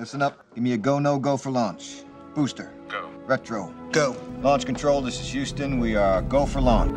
Listen 0.00 0.22
up. 0.22 0.46
Give 0.54 0.64
me 0.64 0.72
a 0.72 0.78
go, 0.78 0.98
no 0.98 1.18
go 1.18 1.36
for 1.36 1.50
launch. 1.50 2.04
Booster. 2.34 2.72
Go. 2.88 3.10
Retro. 3.26 3.70
Go. 3.92 4.16
Launch 4.40 4.64
control, 4.64 5.02
this 5.02 5.20
is 5.20 5.28
Houston. 5.30 5.78
We 5.78 5.94
are 5.94 6.22
go 6.22 6.46
for 6.46 6.62
launch. 6.62 6.96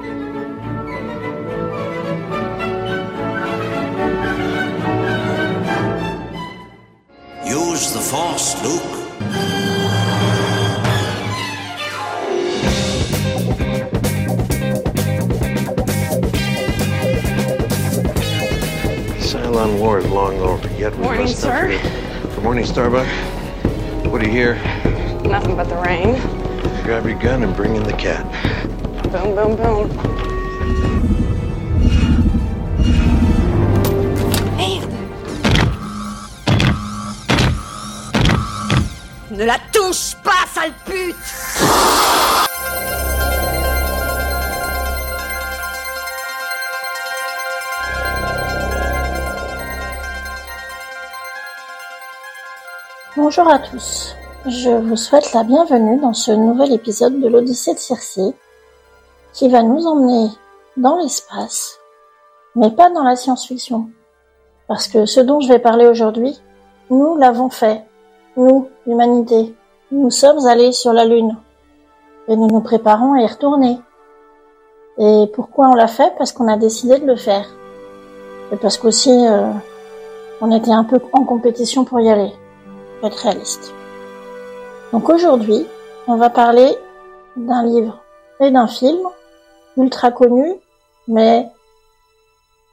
Use 7.45 7.93
the 7.93 7.99
Force, 7.99 8.61
Luke. 8.63 10.03
Cylon 19.19 19.79
War 19.79 19.99
is 19.99 20.07
long 20.07 20.37
over, 20.39 20.67
yet 20.75 20.93
we 20.95 21.03
Morning, 21.03 21.21
must 21.23 21.43
not 21.43 21.51
sir. 21.51 21.61
forget- 21.67 21.83
Good 21.83 22.02
morning, 22.43 22.65
Starbuck. 22.65 23.07
What 24.11 24.19
do 24.19 24.27
you 24.27 24.33
hear? 24.33 24.55
Nothing 25.23 25.55
but 25.55 25.69
the 25.69 25.77
rain. 25.77 26.19
Grab 26.83 27.05
your 27.05 27.17
gun 27.17 27.41
and 27.41 27.55
bring 27.55 27.73
in 27.77 27.83
the 27.83 27.93
cat. 27.93 28.25
Boom, 29.13 29.33
boom, 29.33 29.55
boom. 29.55 29.89
Ne 39.31 39.45
la 39.45 39.57
touche 39.71 40.15
pas, 40.21 40.45
sale 40.53 40.73
pute 40.85 41.15
Bonjour 53.15 53.47
à 53.47 53.59
tous. 53.59 54.15
Je 54.47 54.71
vous 54.71 54.95
souhaite 54.95 55.33
la 55.33 55.43
bienvenue 55.43 55.99
dans 55.99 56.13
ce 56.13 56.31
nouvel 56.31 56.73
épisode 56.73 57.19
de 57.19 57.27
l'Odyssée 57.27 57.75
de 57.75 57.77
Circé 57.77 58.33
qui 59.33 59.49
va 59.49 59.61
nous 59.61 59.85
emmener 59.85 60.29
dans 60.77 60.97
l'espace, 60.97 61.77
mais 62.55 62.71
pas 62.71 62.89
dans 62.89 63.03
la 63.03 63.15
science-fiction. 63.15 63.91
Parce 64.67 64.87
que 64.87 65.05
ce 65.05 65.19
dont 65.19 65.41
je 65.41 65.47
vais 65.47 65.59
parler 65.59 65.85
aujourd'hui, 65.85 66.41
nous 66.89 67.15
l'avons 67.15 67.51
fait. 67.51 67.83
Nous, 68.35 68.67
l'humanité. 68.87 69.53
Nous 69.91 70.09
sommes 70.09 70.47
allés 70.47 70.71
sur 70.71 70.91
la 70.91 71.05
Lune. 71.05 71.37
Et 72.27 72.35
nous 72.35 72.47
nous 72.47 72.61
préparons 72.61 73.13
à 73.13 73.21
y 73.21 73.27
retourner. 73.27 73.79
Et 74.97 75.25
pourquoi 75.35 75.67
on 75.67 75.75
l'a 75.75 75.87
fait? 75.87 76.11
Parce 76.17 76.31
qu'on 76.31 76.47
a 76.47 76.57
décidé 76.57 76.97
de 76.97 77.05
le 77.05 77.15
faire. 77.15 77.45
Et 78.51 78.55
parce 78.55 78.77
qu'aussi, 78.77 79.11
euh, 79.27 79.51
on 80.41 80.49
était 80.49 80.71
un 80.71 80.83
peu 80.83 80.99
en 81.11 81.25
compétition 81.25 81.85
pour 81.85 81.99
y 81.99 82.09
aller 82.09 82.33
réaliste. 83.11 83.73
Donc 84.91 85.09
aujourd'hui, 85.09 85.65
on 86.07 86.15
va 86.15 86.29
parler 86.29 86.77
d'un 87.35 87.63
livre 87.63 87.99
et 88.39 88.51
d'un 88.51 88.67
film 88.67 88.99
ultra 89.77 90.11
connu, 90.11 90.53
mais 91.07 91.49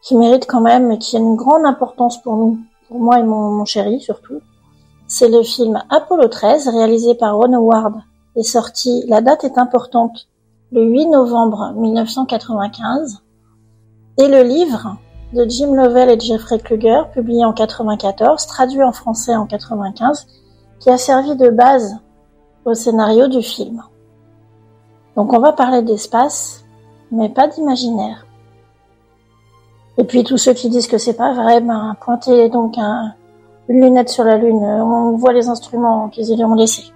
qui 0.03 0.17
mérite 0.17 0.47
quand 0.47 0.61
même 0.61 0.93
et 0.93 0.99
qui 0.99 1.17
a 1.17 1.21
une 1.21 1.37
grande 1.37 1.65
importance 1.65 2.21
pour 2.23 2.37
nous, 2.37 2.59
pour 2.89 3.01
moi 3.01 3.19
et 3.19 3.23
mon, 3.23 3.51
mon 3.51 3.65
chéri 3.65 4.01
surtout. 4.01 4.41
C'est 5.09 5.29
le 5.29 5.43
film 5.43 5.83
Apollo 5.91 6.29
13 6.29 6.69
réalisé 6.69 7.15
par 7.15 7.37
Ron 7.37 7.55
Howard 7.55 8.03
et 8.37 8.43
sorti, 8.43 9.05
la 9.09 9.21
date 9.21 9.45
est 9.45 9.59
importante, 9.59 10.29
le 10.73 10.85
8 10.85 11.07
novembre 11.07 11.73
1995. 11.75 13.19
Et 14.19 14.29
le 14.29 14.43
livre 14.43 14.99
de 15.33 15.45
Jim 15.49 15.75
Lovell 15.75 16.11
et 16.11 16.19
Jeffrey 16.19 16.59
Kluger, 16.59 17.03
publié 17.13 17.45
en 17.45 17.53
94, 17.53 18.47
traduit 18.47 18.83
en 18.83 18.93
français 18.93 19.37
en 19.37 19.47
95, 19.47 20.27
qui 20.81 20.91
a 20.91 20.99
servi 20.99 21.37
de 21.37 21.51
base 21.51 21.97
au 22.65 22.75
scénario 22.75 23.29
du 23.29 23.43
film. 23.43 23.83
Donc 25.17 25.33
on 25.33 25.39
va 25.39 25.53
parler 25.53 25.83
d'espace, 25.83 26.65
mais 27.13 27.29
pas 27.29 27.47
d'imaginaire. 27.47 28.27
Et 29.99 30.05
puis 30.05 30.25
tous 30.25 30.39
ceux 30.39 30.55
qui 30.55 30.69
disent 30.69 30.87
que 30.87 30.99
c'est 30.99 31.17
pas 31.17 31.33
vrai, 31.33 31.61
ben 31.61 31.97
pointez 32.01 32.49
donc 32.49 32.79
un, 32.79 33.15
une 33.69 33.83
lunette 33.83 34.09
sur 34.09 34.25
la 34.25 34.37
lune, 34.37 34.57
on 34.57 35.17
voit 35.17 35.33
les 35.33 35.49
instruments 35.49 36.09
qu'ils 36.09 36.31
y 36.31 36.45
ont 36.45 36.55
laissés. 36.55 36.93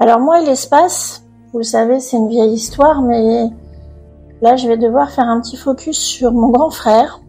Alors 0.00 0.20
moi 0.20 0.40
et 0.40 0.46
l'espace, 0.46 1.24
vous 1.52 1.58
le 1.58 1.64
savez, 1.64 2.00
c'est 2.00 2.16
une 2.16 2.28
vieille 2.28 2.54
histoire, 2.54 3.02
mais 3.02 3.48
Là, 4.42 4.56
je 4.56 4.68
vais 4.68 4.76
devoir 4.76 5.10
faire 5.10 5.28
un 5.28 5.40
petit 5.40 5.56
focus 5.56 5.98
sur 5.98 6.32
mon 6.32 6.48
grand 6.48 6.70
frère. 6.70 7.20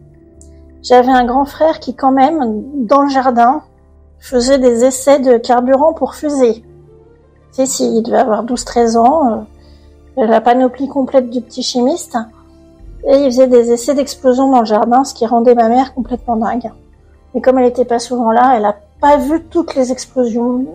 J'avais 0.82 1.12
un 1.12 1.24
grand 1.24 1.44
frère 1.44 1.80
qui, 1.80 1.94
quand 1.94 2.12
même, 2.12 2.86
dans 2.86 3.02
le 3.02 3.08
jardin, 3.08 3.62
faisait 4.18 4.58
des 4.58 4.84
essais 4.84 5.20
de 5.20 5.38
carburant 5.38 5.92
pour 5.92 6.14
fusée. 6.14 6.64
Si, 7.52 7.66
si, 7.66 7.96
il 7.96 8.02
devait 8.02 8.18
avoir 8.18 8.44
12-13 8.44 8.96
ans, 8.96 9.46
euh, 10.18 10.26
la 10.26 10.40
panoplie 10.40 10.88
complète 10.88 11.30
du 11.30 11.40
petit 11.40 11.62
chimiste. 11.62 12.18
Et 13.08 13.16
il 13.16 13.26
faisait 13.26 13.46
des 13.46 13.72
essais 13.72 13.94
d'explosion 13.94 14.50
dans 14.50 14.60
le 14.60 14.66
jardin, 14.66 15.04
ce 15.04 15.14
qui 15.14 15.26
rendait 15.26 15.54
ma 15.54 15.68
mère 15.68 15.94
complètement 15.94 16.36
dingue. 16.36 16.70
Mais 17.34 17.40
comme 17.40 17.58
elle 17.58 17.66
n'était 17.66 17.84
pas 17.84 17.98
souvent 17.98 18.32
là, 18.32 18.54
elle 18.56 18.64
a 18.64 18.76
pas 19.00 19.16
vu 19.16 19.44
toutes 19.44 19.74
les 19.74 19.92
explosions. 19.92 20.66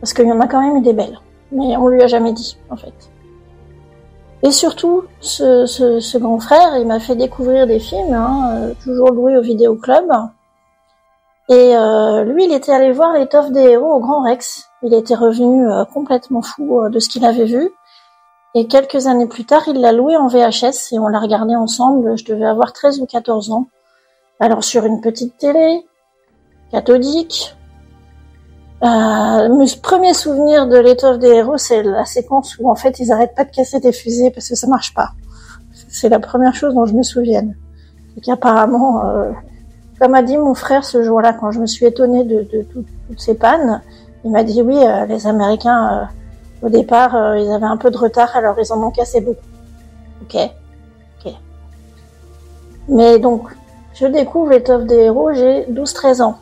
Parce 0.00 0.12
qu'il 0.12 0.26
y 0.26 0.32
en 0.32 0.40
a 0.40 0.46
quand 0.46 0.60
même 0.60 0.76
eu 0.76 0.82
des 0.82 0.92
belles. 0.92 1.18
Mais 1.52 1.76
on 1.76 1.88
lui 1.88 2.02
a 2.02 2.06
jamais 2.06 2.32
dit, 2.32 2.56
en 2.70 2.76
fait. 2.76 2.94
Et 4.42 4.52
surtout, 4.52 5.04
ce, 5.20 6.18
grand 6.18 6.40
frère, 6.40 6.76
il 6.78 6.86
m'a 6.86 6.98
fait 6.98 7.14
découvrir 7.14 7.66
des 7.66 7.78
films, 7.78 8.14
hein, 8.14 8.52
euh, 8.54 8.74
toujours 8.82 9.10
loués 9.10 9.36
au 9.36 9.42
vidéoclub. 9.42 10.10
Et 11.50 11.76
euh, 11.76 12.24
lui, 12.24 12.44
il 12.44 12.52
était 12.52 12.72
allé 12.72 12.92
voir 12.92 13.12
l'étoffe 13.12 13.50
des 13.50 13.60
héros 13.60 13.94
au 13.94 14.00
Grand 14.00 14.22
Rex. 14.22 14.68
Il 14.82 14.94
était 14.94 15.14
revenu 15.14 15.68
euh, 15.68 15.84
complètement 15.84 16.42
fou 16.42 16.88
de 16.88 16.98
ce 16.98 17.08
qu'il 17.08 17.24
avait 17.26 17.44
vu. 17.44 17.70
Et 18.54 18.66
quelques 18.66 19.06
années 19.06 19.26
plus 19.26 19.44
tard, 19.44 19.62
il 19.66 19.80
l'a 19.80 19.92
loué 19.92 20.16
en 20.16 20.26
VHS 20.26 20.92
et 20.92 20.98
on 20.98 21.08
l'a 21.08 21.20
regardé 21.20 21.54
ensemble. 21.54 22.16
Je 22.16 22.24
devais 22.24 22.46
avoir 22.46 22.72
13 22.72 23.00
ou 23.00 23.06
14 23.06 23.50
ans. 23.50 23.66
Alors 24.40 24.64
sur 24.64 24.86
une 24.86 25.02
petite 25.02 25.36
télé, 25.36 25.86
cathodique, 26.70 27.54
euh, 28.82 29.54
mes 29.56 29.66
premiers 29.82 30.14
souvenirs 30.14 30.66
de 30.66 30.78
l'étoffe 30.78 31.18
des 31.18 31.28
héros, 31.28 31.58
c'est 31.58 31.82
la 31.82 32.06
séquence 32.06 32.56
où 32.58 32.70
en 32.70 32.74
fait 32.74 32.98
ils 32.98 33.12
arrêtent 33.12 33.34
pas 33.34 33.44
de 33.44 33.50
casser 33.50 33.78
des 33.78 33.92
fusées 33.92 34.30
parce 34.30 34.48
que 34.48 34.54
ça 34.54 34.66
marche 34.66 34.94
pas. 34.94 35.10
C'est 35.88 36.08
la 36.08 36.18
première 36.18 36.54
chose 36.54 36.74
dont 36.74 36.86
je 36.86 36.94
me 36.94 37.02
souvienne. 37.02 37.56
Et 38.16 38.20
qu'apparemment, 38.22 39.04
euh, 39.04 39.32
comme 40.00 40.14
a 40.14 40.22
dit 40.22 40.38
mon 40.38 40.54
frère 40.54 40.84
ce 40.84 41.02
jour-là, 41.02 41.34
quand 41.34 41.50
je 41.50 41.60
me 41.60 41.66
suis 41.66 41.84
étonnée 41.84 42.24
de, 42.24 42.42
de, 42.50 42.62
tout, 42.62 42.84
toutes 43.08 43.20
ces 43.20 43.34
pannes, 43.34 43.82
il 44.24 44.30
m'a 44.30 44.44
dit 44.44 44.62
oui, 44.62 44.78
euh, 44.78 45.04
les 45.04 45.26
Américains 45.26 46.08
au 46.62 46.68
départ 46.68 47.36
ils 47.36 47.50
avaient 47.50 47.64
un 47.64 47.76
peu 47.76 47.90
de 47.90 47.98
retard, 47.98 48.34
alors 48.34 48.56
ils 48.58 48.72
en 48.72 48.82
ont 48.82 48.90
cassé 48.90 49.20
beaucoup. 49.20 49.40
Ok, 50.22 50.36
ok. 51.24 51.32
Mais 52.88 53.18
donc, 53.18 53.42
je 53.92 54.06
découvre 54.06 54.50
l'étoffe 54.50 54.84
des 54.84 54.96
héros, 54.96 55.32
j'ai 55.34 55.64
12-13 55.66 56.22
ans. 56.22 56.38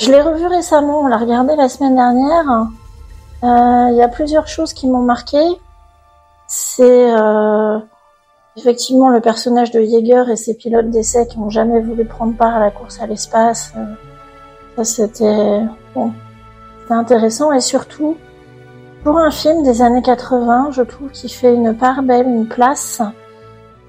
Je 0.00 0.12
l'ai 0.12 0.20
revu 0.20 0.46
récemment, 0.46 1.00
on 1.00 1.06
l'a 1.08 1.16
regardé 1.16 1.56
la 1.56 1.68
semaine 1.68 1.96
dernière. 1.96 2.68
Il 3.42 3.48
euh, 3.48 3.90
y 3.96 4.02
a 4.02 4.08
plusieurs 4.08 4.46
choses 4.46 4.72
qui 4.72 4.86
m'ont 4.86 5.02
marqué. 5.02 5.40
C'est 6.46 7.12
euh, 7.12 7.78
effectivement 8.56 9.08
le 9.08 9.20
personnage 9.20 9.72
de 9.72 9.80
Yeager 9.80 10.30
et 10.30 10.36
ses 10.36 10.54
pilotes 10.54 10.90
d'essai 10.90 11.26
qui 11.26 11.40
n'ont 11.40 11.50
jamais 11.50 11.80
voulu 11.80 12.04
prendre 12.04 12.36
part 12.36 12.54
à 12.54 12.60
la 12.60 12.70
course 12.70 13.00
à 13.00 13.08
l'espace. 13.08 13.72
Euh, 13.76 13.84
ça 14.76 14.84
c'était 14.84 15.62
bon, 15.96 16.12
intéressant 16.90 17.52
et 17.52 17.60
surtout 17.60 18.16
pour 19.02 19.18
un 19.18 19.32
film 19.32 19.64
des 19.64 19.82
années 19.82 20.02
80, 20.02 20.68
je 20.70 20.82
trouve 20.82 21.10
qu'il 21.10 21.30
fait 21.30 21.52
une 21.52 21.76
part 21.76 22.02
belle, 22.02 22.26
une 22.26 22.46
place 22.46 23.02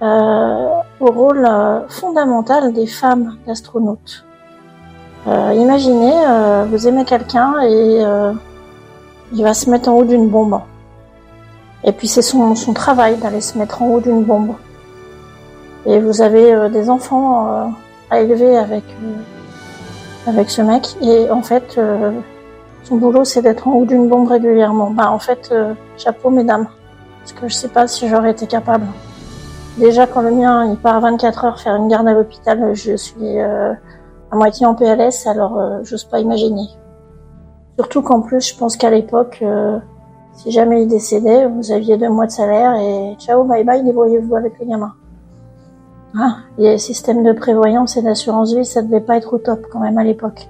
au 0.01 1.05
rôle 1.11 1.47
fondamental 1.89 2.73
des 2.73 2.87
femmes 2.87 3.37
d'astronautes. 3.45 4.25
Euh, 5.27 5.53
imaginez, 5.53 6.13
euh, 6.27 6.65
vous 6.69 6.87
aimez 6.87 7.03
quelqu'un 7.03 7.59
et 7.61 8.05
euh, 8.05 8.31
il 9.33 9.43
va 9.43 9.53
se 9.53 9.69
mettre 9.69 9.89
en 9.89 9.93
haut 9.93 10.05
d'une 10.05 10.29
bombe. 10.29 10.61
Et 11.83 11.91
puis 11.91 12.07
c'est 12.07 12.21
son, 12.21 12.55
son 12.55 12.73
travail 12.73 13.17
d'aller 13.17 13.41
se 13.41 13.57
mettre 13.57 13.81
en 13.81 13.87
haut 13.87 13.99
d'une 13.99 14.23
bombe. 14.23 14.55
Et 15.85 15.99
vous 15.99 16.21
avez 16.21 16.69
des 16.69 16.89
enfants 16.89 17.73
à 18.09 18.19
élever 18.19 18.57
avec 18.57 18.83
avec 20.27 20.49
ce 20.49 20.61
mec. 20.61 20.97
Et 21.01 21.31
en 21.31 21.41
fait, 21.41 21.79
son 22.83 22.97
boulot 22.97 23.23
c'est 23.23 23.41
d'être 23.41 23.67
en 23.67 23.73
haut 23.75 23.85
d'une 23.85 24.09
bombe 24.09 24.27
régulièrement. 24.27 24.91
Bah 24.91 25.09
en 25.09 25.19
fait, 25.19 25.53
chapeau 25.97 26.29
mesdames, 26.29 26.67
parce 27.21 27.31
que 27.31 27.47
je 27.47 27.53
sais 27.53 27.69
pas 27.69 27.87
si 27.87 28.09
j'aurais 28.09 28.31
été 28.31 28.45
capable. 28.45 28.87
Déjà 29.77 30.05
quand 30.05 30.21
le 30.21 30.31
mien 30.31 30.65
il 30.65 30.75
part 30.75 30.99
24 30.99 31.45
heures 31.45 31.59
faire 31.61 31.75
une 31.75 31.87
garde 31.87 32.09
à 32.09 32.13
l'hôpital, 32.13 32.75
je 32.75 32.97
suis 32.97 33.37
à 34.31 34.35
moitié 34.35 34.65
en 34.65 34.75
PLS, 34.75 35.27
alors 35.27 35.57
euh, 35.57 35.79
j'ose 35.83 36.03
pas 36.03 36.19
imaginer. 36.19 36.67
Surtout 37.77 38.01
qu'en 38.01 38.21
plus, 38.21 38.49
je 38.49 38.57
pense 38.57 38.77
qu'à 38.77 38.89
l'époque, 38.89 39.39
euh, 39.41 39.79
si 40.33 40.51
jamais 40.51 40.83
il 40.83 40.87
décédait, 40.87 41.47
vous 41.47 41.71
aviez 41.71 41.97
deux 41.97 42.09
mois 42.09 42.25
de 42.25 42.31
salaire 42.31 42.75
et 42.75 43.15
ciao, 43.19 43.43
bye 43.43 43.63
bye, 43.63 43.83
débrouillez-vous 43.83 44.35
avec 44.35 44.59
les 44.59 44.67
gamins. 44.67 44.93
Ah, 46.17 46.37
les 46.57 46.77
systèmes 46.77 47.23
de 47.23 47.31
prévoyance 47.33 47.95
et 47.97 48.01
d'assurance 48.01 48.53
vie, 48.53 48.65
ça 48.65 48.81
devait 48.81 49.01
pas 49.01 49.17
être 49.17 49.33
au 49.33 49.37
top 49.37 49.61
quand 49.71 49.79
même 49.79 49.97
à 49.97 50.03
l'époque. 50.03 50.47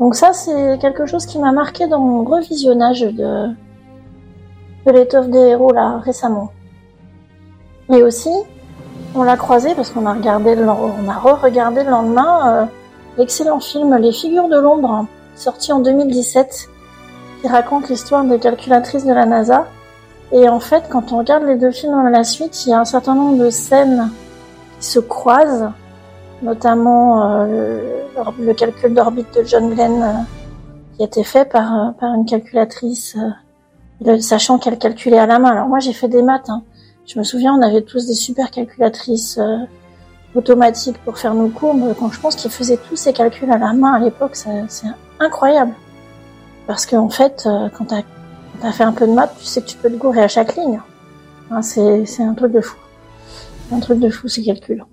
Donc 0.00 0.14
ça, 0.14 0.32
c'est 0.32 0.78
quelque 0.80 1.06
chose 1.06 1.26
qui 1.26 1.38
m'a 1.38 1.52
marqué 1.52 1.86
dans 1.86 2.00
mon 2.00 2.24
revisionnage 2.24 3.02
de, 3.02 3.48
de 4.86 4.92
l'étoffe 4.92 5.28
des 5.28 5.38
héros 5.38 5.72
là 5.72 5.98
récemment. 5.98 6.50
Et 7.92 8.02
aussi, 8.02 8.30
on 9.14 9.22
l'a 9.22 9.36
croisé 9.36 9.74
parce 9.74 9.90
qu'on 9.90 10.06
a 10.06 10.12
regardé, 10.12 10.54
le, 10.54 10.68
on 10.68 11.08
a 11.08 11.14
re-regardé 11.14 11.84
le 11.84 11.90
lendemain 11.90 12.48
euh, 12.48 12.64
l'excellent 13.16 13.60
film 13.60 13.96
Les 13.96 14.12
Figures 14.12 14.48
de 14.48 14.58
l'ombre, 14.58 15.06
sorti 15.36 15.72
en 15.72 15.80
2017, 15.80 16.68
qui 17.40 17.48
raconte 17.48 17.88
l'histoire 17.88 18.24
des 18.24 18.38
calculatrices 18.38 19.04
de 19.04 19.12
la 19.12 19.26
NASA. 19.26 19.66
Et 20.32 20.48
en 20.48 20.58
fait, 20.58 20.84
quand 20.90 21.12
on 21.12 21.18
regarde 21.18 21.44
les 21.44 21.56
deux 21.56 21.70
films 21.70 21.94
à 21.94 22.10
la 22.10 22.24
suite, 22.24 22.66
il 22.66 22.70
y 22.70 22.72
a 22.72 22.80
un 22.80 22.84
certain 22.84 23.14
nombre 23.14 23.42
de 23.42 23.50
scènes 23.50 24.10
qui 24.80 24.86
se 24.86 24.98
croisent, 24.98 25.70
notamment 26.42 27.42
euh, 27.42 28.02
le, 28.40 28.54
calcul 28.54 28.94
d'orbite 28.94 29.32
de 29.36 29.44
John 29.44 29.72
Glenn 29.72 30.02
euh, 30.02 30.12
qui 30.96 31.02
a 31.02 31.06
été 31.06 31.22
fait 31.22 31.44
par, 31.44 31.94
par 32.00 32.14
une 32.14 32.24
calculatrice, 32.24 33.16
sachant 34.20 34.58
qu'elle 34.58 34.78
calculait 34.78 35.18
à 35.18 35.26
la 35.26 35.38
main. 35.38 35.50
Alors 35.50 35.68
moi 35.68 35.78
j'ai 35.78 35.92
fait 35.92 36.08
des 36.08 36.22
maths, 36.22 36.50
hein. 36.50 36.62
Je 37.06 37.18
me 37.18 37.24
souviens 37.24 37.54
on 37.54 37.62
avait 37.62 37.82
tous 37.82 38.06
des 38.06 38.14
super 38.14 38.50
calculatrices 38.50 39.38
euh, 39.38 39.58
automatiques 40.34 40.98
pour 41.04 41.18
faire 41.18 41.34
nos 41.34 41.48
courbes, 41.48 41.94
quand 41.98 42.10
je 42.10 42.20
pense 42.20 42.36
qu'ils 42.36 42.50
faisaient 42.50 42.78
tous 42.88 42.96
ces 42.96 43.12
calculs 43.12 43.50
à 43.50 43.58
la 43.58 43.72
main 43.72 43.94
à 43.94 44.00
l'époque, 44.00 44.36
c'est 44.36 44.86
incroyable. 45.20 45.74
Parce 46.66 46.86
qu'en 46.86 47.04
en 47.04 47.08
fait, 47.10 47.44
euh, 47.46 47.68
quand 47.76 47.86
t'as 47.86 48.02
as 48.62 48.72
fait 48.72 48.84
un 48.84 48.92
peu 48.92 49.06
de 49.06 49.12
maths, 49.12 49.34
tu 49.38 49.44
sais 49.44 49.60
que 49.60 49.66
tu 49.66 49.76
peux 49.76 49.90
te 49.90 49.96
gourer 49.96 50.22
à 50.22 50.28
chaque 50.28 50.56
ligne. 50.56 50.80
Hein, 51.50 51.60
c'est 51.60 52.22
un 52.22 52.34
truc 52.34 52.52
de 52.52 52.60
fou. 52.60 52.78
Un 53.72 53.80
truc 53.80 53.98
de 53.98 54.08
fou 54.08 54.28
ces 54.28 54.42
calculs. 54.42 54.84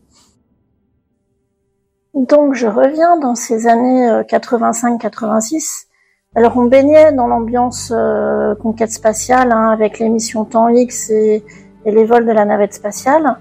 Donc 2.13 2.53
je 2.53 2.67
reviens 2.67 3.17
dans 3.17 3.35
ces 3.35 3.67
années 3.67 4.07
85-86. 4.23 5.85
Alors 6.33 6.55
on 6.57 6.65
baignait 6.65 7.11
dans 7.11 7.27
l'ambiance 7.27 7.91
euh, 7.93 8.55
conquête 8.55 8.91
spatiale 8.91 9.51
hein, 9.51 9.69
avec 9.69 9.99
l'émission 9.99 10.45
Temps 10.45 10.69
X 10.69 11.09
et, 11.09 11.43
et, 11.85 11.91
les 11.91 12.05
vols 12.05 12.25
de 12.25 12.31
la 12.31 12.45
navette 12.45 12.73
spatiale. 12.73 13.37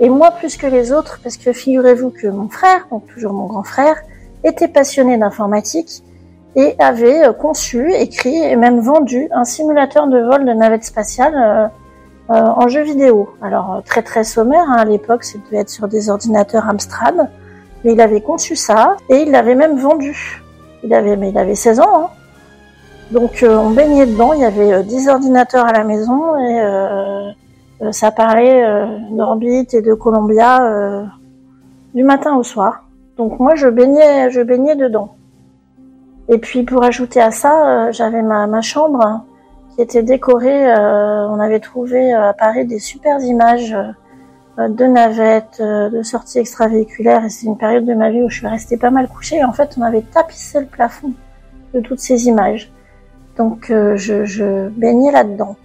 Et 0.00 0.08
moi 0.08 0.30
plus 0.30 0.56
que 0.56 0.66
les 0.66 0.92
autres, 0.92 1.20
parce 1.22 1.36
que 1.36 1.52
figurez-vous 1.52 2.10
que 2.10 2.26
mon 2.26 2.48
frère, 2.48 2.86
donc 2.90 3.06
toujours 3.06 3.32
mon 3.32 3.46
grand 3.46 3.62
frère, 3.62 3.96
était 4.44 4.68
passionné 4.68 5.18
d'informatique 5.18 6.02
et 6.56 6.74
avait 6.78 7.26
euh, 7.26 7.32
conçu, 7.32 7.92
écrit 7.92 8.36
et 8.36 8.56
même 8.56 8.80
vendu 8.80 9.28
un 9.32 9.44
simulateur 9.44 10.08
de 10.08 10.18
vol 10.18 10.44
de 10.46 10.52
navette 10.52 10.84
spatiale 10.84 11.34
euh, 11.36 11.66
euh, 12.34 12.46
en 12.56 12.68
jeu 12.68 12.82
vidéo. 12.82 13.30
Alors 13.42 13.82
très 13.84 14.02
très 14.02 14.24
sommaire 14.24 14.64
hein, 14.68 14.78
à 14.78 14.84
l'époque, 14.84 15.24
ça 15.24 15.38
devait 15.38 15.62
être 15.62 15.70
sur 15.70 15.86
des 15.86 16.08
ordinateurs 16.08 16.68
Amstrad, 16.68 17.28
mais 17.84 17.92
il 17.92 18.00
avait 18.00 18.22
conçu 18.22 18.56
ça 18.56 18.96
et 19.10 19.16
il 19.16 19.30
l'avait 19.30 19.54
même 19.54 19.78
vendu. 19.78 20.42
Il 20.82 20.94
avait, 20.94 21.16
mais 21.16 21.28
il 21.28 21.38
avait 21.38 21.54
16 21.54 21.80
ans. 21.80 22.04
Hein. 22.04 22.10
Donc 23.10 23.42
euh, 23.42 23.56
on 23.56 23.70
baignait 23.70 24.06
dedans, 24.06 24.32
il 24.32 24.40
y 24.40 24.44
avait 24.44 24.72
euh, 24.72 24.82
10 24.82 25.08
ordinateurs 25.08 25.66
à 25.66 25.72
la 25.72 25.82
maison 25.82 26.36
et 26.36 26.60
euh, 26.60 27.30
ça 27.92 28.10
parlait 28.10 28.64
d'orbite 29.10 29.74
et 29.74 29.82
de 29.82 29.94
Columbia 29.94 31.10
du 31.94 32.04
matin 32.04 32.36
au 32.36 32.42
soir. 32.42 32.84
Donc 33.16 33.38
moi 33.40 33.54
je 33.54 33.68
baignais, 33.68 34.30
je 34.30 34.40
baignais 34.42 34.76
dedans. 34.76 35.14
Et 36.28 36.38
puis 36.38 36.62
pour 36.62 36.84
ajouter 36.84 37.20
à 37.20 37.30
ça, 37.30 37.90
j'avais 37.90 38.22
ma, 38.22 38.60
chambre 38.60 39.24
qui 39.74 39.82
était 39.82 40.02
décorée. 40.02 40.72
on 40.74 41.40
avait 41.40 41.60
trouvé 41.60 42.12
à 42.12 42.32
Paris 42.32 42.66
des 42.66 42.78
super 42.78 43.18
images 43.20 43.76
de 44.58 44.84
navettes, 44.84 45.60
de 45.60 46.02
sorties 46.02 46.38
extravéhiculaires. 46.38 47.24
Et 47.24 47.30
c'est 47.30 47.46
une 47.46 47.56
période 47.56 47.86
de 47.86 47.94
ma 47.94 48.10
vie 48.10 48.22
où 48.22 48.28
je 48.28 48.38
suis 48.38 48.46
restée 48.46 48.76
pas 48.76 48.90
mal 48.90 49.08
couchée. 49.08 49.36
Et 49.36 49.44
en 49.44 49.52
fait, 49.52 49.76
on 49.78 49.82
avait 49.82 50.02
tapissé 50.02 50.60
le 50.60 50.66
plafond 50.66 51.12
de 51.74 51.80
toutes 51.80 52.00
ces 52.00 52.26
images. 52.26 52.70
Donc 53.36 53.70
euh, 53.70 53.96
je, 53.96 54.68
baignais 54.68 55.12
là-dedans. 55.12 55.56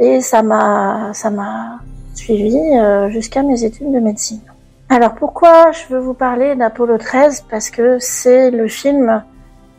Et 0.00 0.20
ça 0.22 0.42
m'a 0.42 1.12
ça 1.12 1.30
m'a 1.30 1.78
suivi 2.14 2.58
euh, 2.58 3.10
jusqu'à 3.10 3.42
mes 3.42 3.64
études 3.64 3.92
de 3.92 4.00
médecine. 4.00 4.40
Alors 4.88 5.14
pourquoi 5.14 5.70
je 5.72 5.94
veux 5.94 6.00
vous 6.00 6.14
parler 6.14 6.56
d'Apollo 6.56 6.98
13 6.98 7.44
Parce 7.50 7.70
que 7.70 7.98
c'est 8.00 8.50
le 8.50 8.66
film 8.66 9.22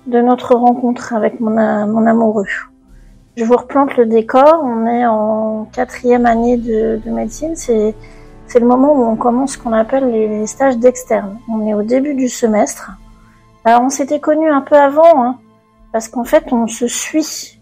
de 0.07 0.21
notre 0.21 0.55
rencontre 0.55 1.13
avec 1.13 1.39
mon, 1.39 1.51
mon 1.87 2.05
amoureux. 2.05 2.45
Je 3.35 3.43
vous 3.43 3.57
replante 3.57 3.97
le 3.97 4.05
décor. 4.05 4.61
On 4.63 4.85
est 4.85 5.05
en 5.05 5.67
quatrième 5.73 6.25
année 6.25 6.57
de, 6.57 7.01
de 7.03 7.11
médecine. 7.11 7.55
C'est 7.55 7.95
c'est 8.45 8.59
le 8.59 8.67
moment 8.67 8.93
où 8.93 9.03
on 9.03 9.15
commence 9.15 9.53
ce 9.53 9.57
qu'on 9.57 9.73
appelle 9.73 10.11
les 10.11 10.45
stages 10.45 10.77
d'externe. 10.77 11.39
On 11.49 11.65
est 11.65 11.73
au 11.73 11.83
début 11.83 12.13
du 12.13 12.29
semestre. 12.29 12.91
Alors 13.63 13.81
on 13.81 13.89
s'était 13.89 14.19
connus 14.19 14.51
un 14.51 14.61
peu 14.61 14.75
avant, 14.75 15.23
hein, 15.23 15.37
parce 15.93 16.09
qu'en 16.09 16.25
fait 16.25 16.51
on 16.51 16.67
se 16.67 16.85
suit 16.87 17.60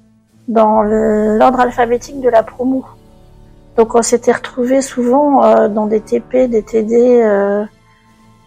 dans 0.49 0.81
l'ordre 0.81 1.61
alphabétique 1.61 2.19
de 2.19 2.27
la 2.27 2.43
promo. 2.43 2.83
Donc 3.77 3.95
on 3.95 4.01
s'était 4.01 4.33
retrouvés 4.33 4.81
souvent 4.81 5.43
euh, 5.43 5.69
dans 5.69 5.85
des 5.85 6.01
TP, 6.01 6.49
des 6.49 6.63
TD 6.63 7.21
euh, 7.21 7.63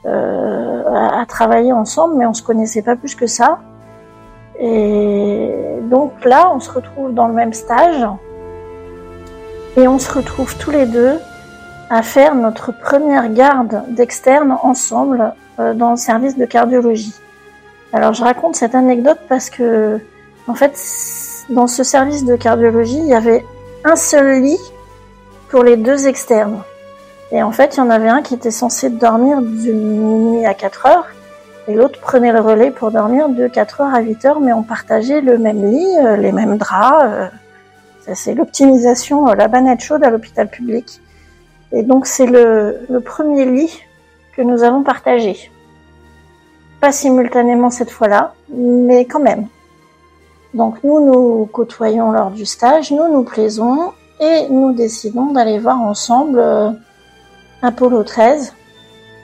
euh, 0.04 0.82
à, 0.92 1.24
travailler 1.26 1.72
ensemble, 1.72 2.16
mais 2.18 2.26
on 2.26 2.34
se 2.34 2.42
connaissait 2.42 2.82
pas 2.82 2.96
plus 2.96 3.14
que 3.14 3.26
ça. 3.26 3.60
Et 4.58 5.50
donc 5.84 6.24
là, 6.24 6.52
on 6.54 6.60
se 6.60 6.70
retrouve 6.70 7.14
dans 7.14 7.28
le 7.28 7.34
même 7.34 7.52
stage 7.52 8.06
et 9.76 9.88
on 9.88 9.98
se 9.98 10.12
retrouve 10.12 10.56
tous 10.58 10.70
les 10.70 10.86
deux 10.86 11.18
à 11.88 12.02
faire 12.02 12.34
notre 12.34 12.72
première 12.72 13.32
garde 13.32 13.84
d'externe 13.88 14.56
ensemble 14.62 15.34
euh, 15.60 15.72
dans 15.72 15.92
le 15.92 15.96
service 15.96 16.36
de 16.36 16.44
cardiologie. 16.46 17.14
Alors 17.92 18.12
je 18.12 18.24
raconte 18.24 18.56
cette 18.56 18.74
anecdote 18.74 19.18
parce 19.28 19.50
que 19.50 20.00
en 20.48 20.54
fait 20.54 20.72
dans 21.48 21.66
ce 21.66 21.82
service 21.82 22.24
de 22.24 22.36
cardiologie 22.36 22.98
il 22.98 23.06
y 23.06 23.14
avait 23.14 23.44
un 23.84 23.96
seul 23.96 24.42
lit 24.42 24.60
pour 25.50 25.62
les 25.62 25.76
deux 25.76 26.06
externes. 26.06 26.62
Et 27.30 27.42
en 27.42 27.52
fait 27.52 27.76
il 27.76 27.78
y 27.78 27.82
en 27.82 27.90
avait 27.90 28.08
un 28.08 28.22
qui 28.22 28.34
était 28.34 28.50
censé 28.50 28.90
dormir 28.90 29.40
d'une 29.42 30.32
nuit 30.32 30.46
à 30.46 30.54
4 30.54 30.86
heures 30.86 31.06
et 31.68 31.74
l'autre 31.74 32.00
prenait 32.00 32.32
le 32.32 32.40
relais 32.40 32.70
pour 32.70 32.90
dormir 32.90 33.28
de 33.28 33.46
4 33.48 33.80
heures 33.82 33.94
à 33.94 34.00
8 34.00 34.24
heures 34.24 34.40
mais 34.40 34.52
on 34.52 34.62
partageait 34.62 35.20
le 35.20 35.38
même 35.38 35.64
lit, 35.70 35.96
euh, 36.04 36.16
les 36.16 36.32
mêmes 36.32 36.58
draps. 36.58 37.04
Euh, 37.04 37.28
c'est 38.14 38.34
l'optimisation, 38.34 39.26
la 39.26 39.48
banette 39.48 39.80
chaude 39.80 40.02
à 40.02 40.10
l'hôpital 40.10 40.48
public. 40.48 41.00
Et 41.72 41.82
donc 41.82 42.06
c'est 42.06 42.26
le, 42.26 43.00
premier 43.04 43.46
lit 43.46 43.82
que 44.36 44.42
nous 44.42 44.62
avons 44.62 44.82
partagé. 44.82 45.50
Pas 46.80 46.92
simultanément 46.92 47.70
cette 47.70 47.90
fois-là, 47.90 48.34
mais 48.50 49.04
quand 49.06 49.20
même. 49.20 49.46
Donc 50.54 50.76
nous 50.84 51.00
nous 51.04 51.46
côtoyons 51.46 52.12
lors 52.12 52.30
du 52.30 52.44
stage, 52.44 52.90
nous 52.90 53.10
nous 53.10 53.24
plaisons 53.24 53.92
et 54.20 54.48
nous 54.50 54.72
décidons 54.72 55.32
d'aller 55.32 55.58
voir 55.58 55.80
ensemble 55.80 56.38
euh, 56.38 56.70
Apollo 57.62 58.04
13 58.04 58.52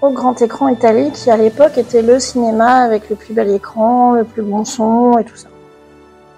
au 0.00 0.10
grand 0.10 0.40
écran 0.40 0.68
italien 0.68 1.10
qui 1.10 1.30
à 1.30 1.36
l'époque 1.36 1.76
était 1.76 2.02
le 2.02 2.18
cinéma 2.18 2.76
avec 2.76 3.10
le 3.10 3.16
plus 3.16 3.34
bel 3.34 3.50
écran, 3.50 4.12
le 4.12 4.24
plus 4.24 4.42
bon 4.42 4.64
son 4.64 5.18
et 5.18 5.24
tout 5.24 5.36
ça. 5.36 5.48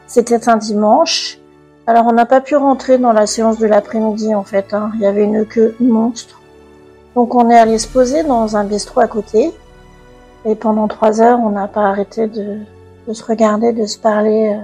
C'était 0.07 0.49
un 0.49 0.57
dimanche 0.57 1.41
alors 1.87 2.07
on 2.07 2.13
n'a 2.13 2.27
pas 2.27 2.41
pu 2.41 2.55
rentrer 2.55 2.99
dans 2.99 3.13
la 3.13 3.27
séance 3.27 3.59
de 3.59 3.67
l'après-midi 3.67 4.33
en 4.35 4.45
fait, 4.45 4.75
hein. 4.75 4.93
il 4.95 5.01
y 5.01 5.07
avait 5.07 5.25
une 5.25 5.45
queue 5.45 5.75
monstre. 5.81 6.41
Donc 7.15 7.35
on 7.35 7.51
est 7.51 7.59
allé 7.59 7.79
se 7.79 7.89
poser 7.89 8.23
dans 8.23 8.57
un 8.57 8.63
bistrot 8.63 9.01
à 9.01 9.09
côté. 9.09 9.53
Et 10.45 10.55
pendant 10.55 10.89
trois 10.89 11.21
heures, 11.21 11.41
on 11.41 11.51
n'a 11.51 11.67
pas 11.67 11.87
arrêté 11.87 12.29
de, 12.29 12.61
se 13.13 13.25
regarder, 13.25 13.73
de 13.73 13.87
se 13.87 13.99
parler, 13.99 14.55
euh, 14.55 14.63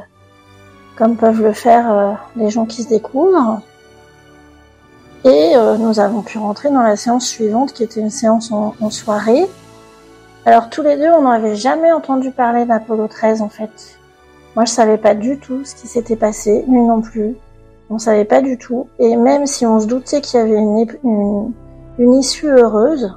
comme 0.96 1.16
peuvent 1.16 1.42
le 1.42 1.52
faire 1.52 1.92
euh, 1.92 2.12
les 2.36 2.50
gens 2.50 2.66
qui 2.66 2.82
se 2.82 2.88
découvrent. 2.88 3.60
Et 5.24 5.56
euh, 5.56 5.76
nous 5.76 6.00
avons 6.00 6.22
pu 6.22 6.38
rentrer 6.38 6.70
dans 6.70 6.82
la 6.82 6.96
séance 6.96 7.26
suivante, 7.26 7.72
qui 7.72 7.82
était 7.82 8.00
une 8.00 8.10
séance 8.10 8.52
en, 8.52 8.90
soirée. 8.90 9.46
Alors 10.44 10.70
tous 10.70 10.82
les 10.82 10.96
deux, 10.96 11.10
on 11.10 11.22
n'avait 11.22 11.56
jamais 11.56 11.92
entendu 11.92 12.30
parler 12.30 12.64
d'Apollo 12.64 13.08
13 13.08 13.42
en 13.42 13.48
fait. 13.48 13.98
Moi, 14.54 14.64
je 14.64 14.70
savais 14.70 14.96
pas 14.96 15.14
du 15.14 15.38
tout 15.38 15.64
ce 15.64 15.74
qui 15.74 15.86
s'était 15.86 16.16
passé, 16.16 16.64
lui 16.68 16.80
non 16.80 17.02
plus. 17.02 17.36
On 17.90 17.98
savait 17.98 18.24
pas 18.24 18.40
du 18.40 18.56
tout. 18.56 18.88
Et 18.98 19.16
même 19.16 19.46
si 19.46 19.66
on 19.66 19.80
se 19.80 19.86
doutait 19.86 20.20
qu'il 20.20 20.40
y 20.40 20.42
avait 20.42 20.56
une 21.98 22.14
issue 22.14 22.48
heureuse, 22.48 23.12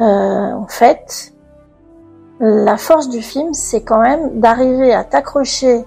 euh, 0.00 0.52
en 0.52 0.66
fait, 0.68 1.32
la 2.40 2.76
force 2.76 3.08
du 3.08 3.22
film, 3.22 3.54
c'est 3.54 3.82
quand 3.82 4.00
même 4.00 4.40
d'arriver 4.40 4.92
à 4.92 5.04
t'accrocher 5.04 5.84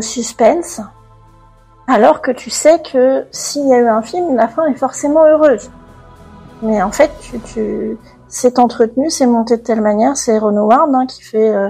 suspense, 0.00 0.80
alors 1.86 2.22
que 2.22 2.30
tu 2.30 2.50
sais 2.50 2.80
que 2.80 3.24
s'il 3.30 3.68
y 3.68 3.74
a 3.74 3.78
eu 3.78 3.88
un 3.88 4.02
film, 4.02 4.36
la 4.36 4.48
fin 4.48 4.66
est 4.66 4.76
forcément 4.76 5.24
heureuse. 5.24 5.70
Mais 6.62 6.82
en 6.82 6.90
fait, 6.90 7.10
tu, 7.44 7.98
c'est 8.28 8.58
entretenu, 8.58 9.10
c'est 9.10 9.26
monté 9.26 9.56
de 9.56 9.62
telle 9.62 9.80
manière, 9.80 10.16
c'est 10.16 10.38
Renaud 10.38 10.66
Ward 10.66 10.94
hein, 10.94 11.06
qui 11.06 11.22
fait 11.22 11.50
euh, 11.50 11.68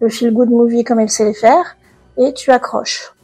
le 0.00 0.08
feel 0.08 0.32
good 0.32 0.50
movie 0.50 0.84
comme 0.84 1.00
il 1.00 1.10
sait 1.10 1.24
les 1.24 1.34
faire, 1.34 1.76
et 2.16 2.32
tu 2.34 2.50
accroches. 2.50 3.14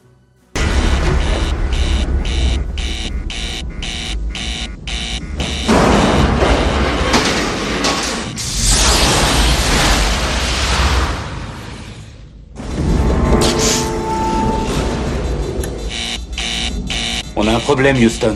A 17.55 17.57
un 17.57 17.61
problème, 17.61 17.97
Houston. 17.97 18.35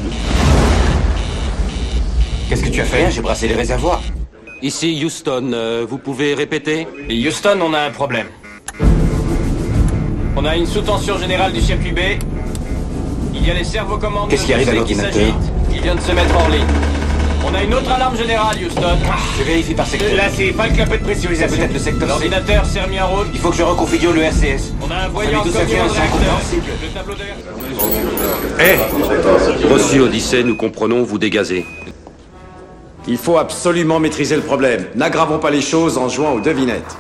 Qu'est-ce 2.49 2.63
que 2.63 2.69
tu 2.69 2.81
as 2.81 2.85
fait? 2.85 2.99
Rien, 2.99 3.11
j'ai 3.11 3.21
brassé 3.21 3.49
les 3.49 3.55
réservoirs. 3.55 4.01
Ici, 4.63 5.01
Houston, 5.05 5.51
euh, 5.53 5.85
vous 5.89 5.99
pouvez 5.99 6.35
répéter? 6.35 6.87
Houston, 7.11 7.59
on 7.61 7.75
a 7.75 7.81
un 7.81 7.91
problème. 7.91 8.27
On 10.37 10.45
a 10.45 10.57
une 10.57 10.67
sous-tension 10.67 11.19
générale 11.19 11.53
du 11.53 11.61
circuit 11.61 11.93
B. 11.93 11.99
Il 13.35 13.47
y 13.47 13.51
a 13.51 13.55
les 13.55 13.65
servocommandes 13.65 14.31
Qu'est-ce 14.31 14.47
qui 14.47 14.55
arrive 14.55 14.69
à 14.69 14.75
l'ordinateur? 14.75 15.35
qui 15.71 15.81
vient 15.81 15.95
de 15.95 16.01
se 16.01 16.13
mettre 16.13 16.37
en 16.39 16.49
ligne. 16.49 16.65
On 17.47 17.55
a 17.55 17.63
une 17.63 17.75
autre 17.75 17.91
alarme 17.91 18.17
générale, 18.17 18.57
Houston. 18.65 18.99
Je 19.39 19.45
vérifie 19.45 19.75
par 19.75 19.87
secteur. 19.87 20.15
Là, 20.17 20.25
c'est 20.33 20.53
pas 20.53 20.67
le 20.67 20.75
clapet 20.75 20.99
de 20.99 21.05
pressurisation. 21.05 21.57
Peut-être 21.57 21.73
le 21.73 21.79
secteur. 21.79 22.09
L'ordinateur 22.09 22.67
s'est 22.67 22.83
remis 22.83 23.01
en 23.01 23.09
route. 23.09 23.29
Il 23.33 23.39
faut 23.39 23.51
que 23.51 23.57
je 23.57 23.63
reconfigure 23.63 24.13
le 24.13 24.23
RCS. 24.23 24.73
On 24.87 24.91
a 24.91 24.97
un 24.97 25.09
voyant 25.09 25.43
tout 25.43 25.51
ça 25.51 25.61
comme. 25.61 25.69
Le 25.71 26.95
tableau 26.95 27.15
de 27.15 27.23
Hé 28.63 29.73
Reçu 29.73 30.01
Odyssée, 30.01 30.43
nous 30.43 30.57
comprenons, 30.57 31.03
vous 31.03 31.19
dégazez. 31.19 31.65
Il 33.07 33.17
faut 33.17 33.39
absolument 33.39 34.01
maîtriser 34.01 34.37
le 34.37 34.43
problème. 34.43 34.87
N'aggravons 34.95 35.39
pas 35.39 35.51
les 35.51 35.63
choses 35.63 35.97
en 35.97 36.09
jouant 36.09 36.33
aux 36.33 36.41
devinettes. 36.41 36.97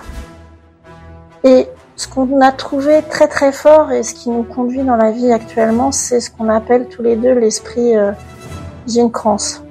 Et 1.44 1.66
ce 1.96 2.08
qu'on 2.08 2.40
a 2.40 2.52
trouvé 2.52 3.02
très 3.10 3.28
très 3.28 3.52
fort 3.52 3.92
et 3.92 4.02
ce 4.02 4.14
qui 4.14 4.30
nous 4.30 4.44
conduit 4.44 4.82
dans 4.84 4.96
la 4.96 5.10
vie 5.10 5.32
actuellement, 5.32 5.92
c'est 5.92 6.20
ce 6.20 6.30
qu'on 6.30 6.48
appelle 6.48 6.88
tous 6.88 7.02
les 7.02 7.16
deux 7.16 7.32
l'esprit 7.32 7.96
euh, 7.96 8.12
Kranz. 9.12 9.62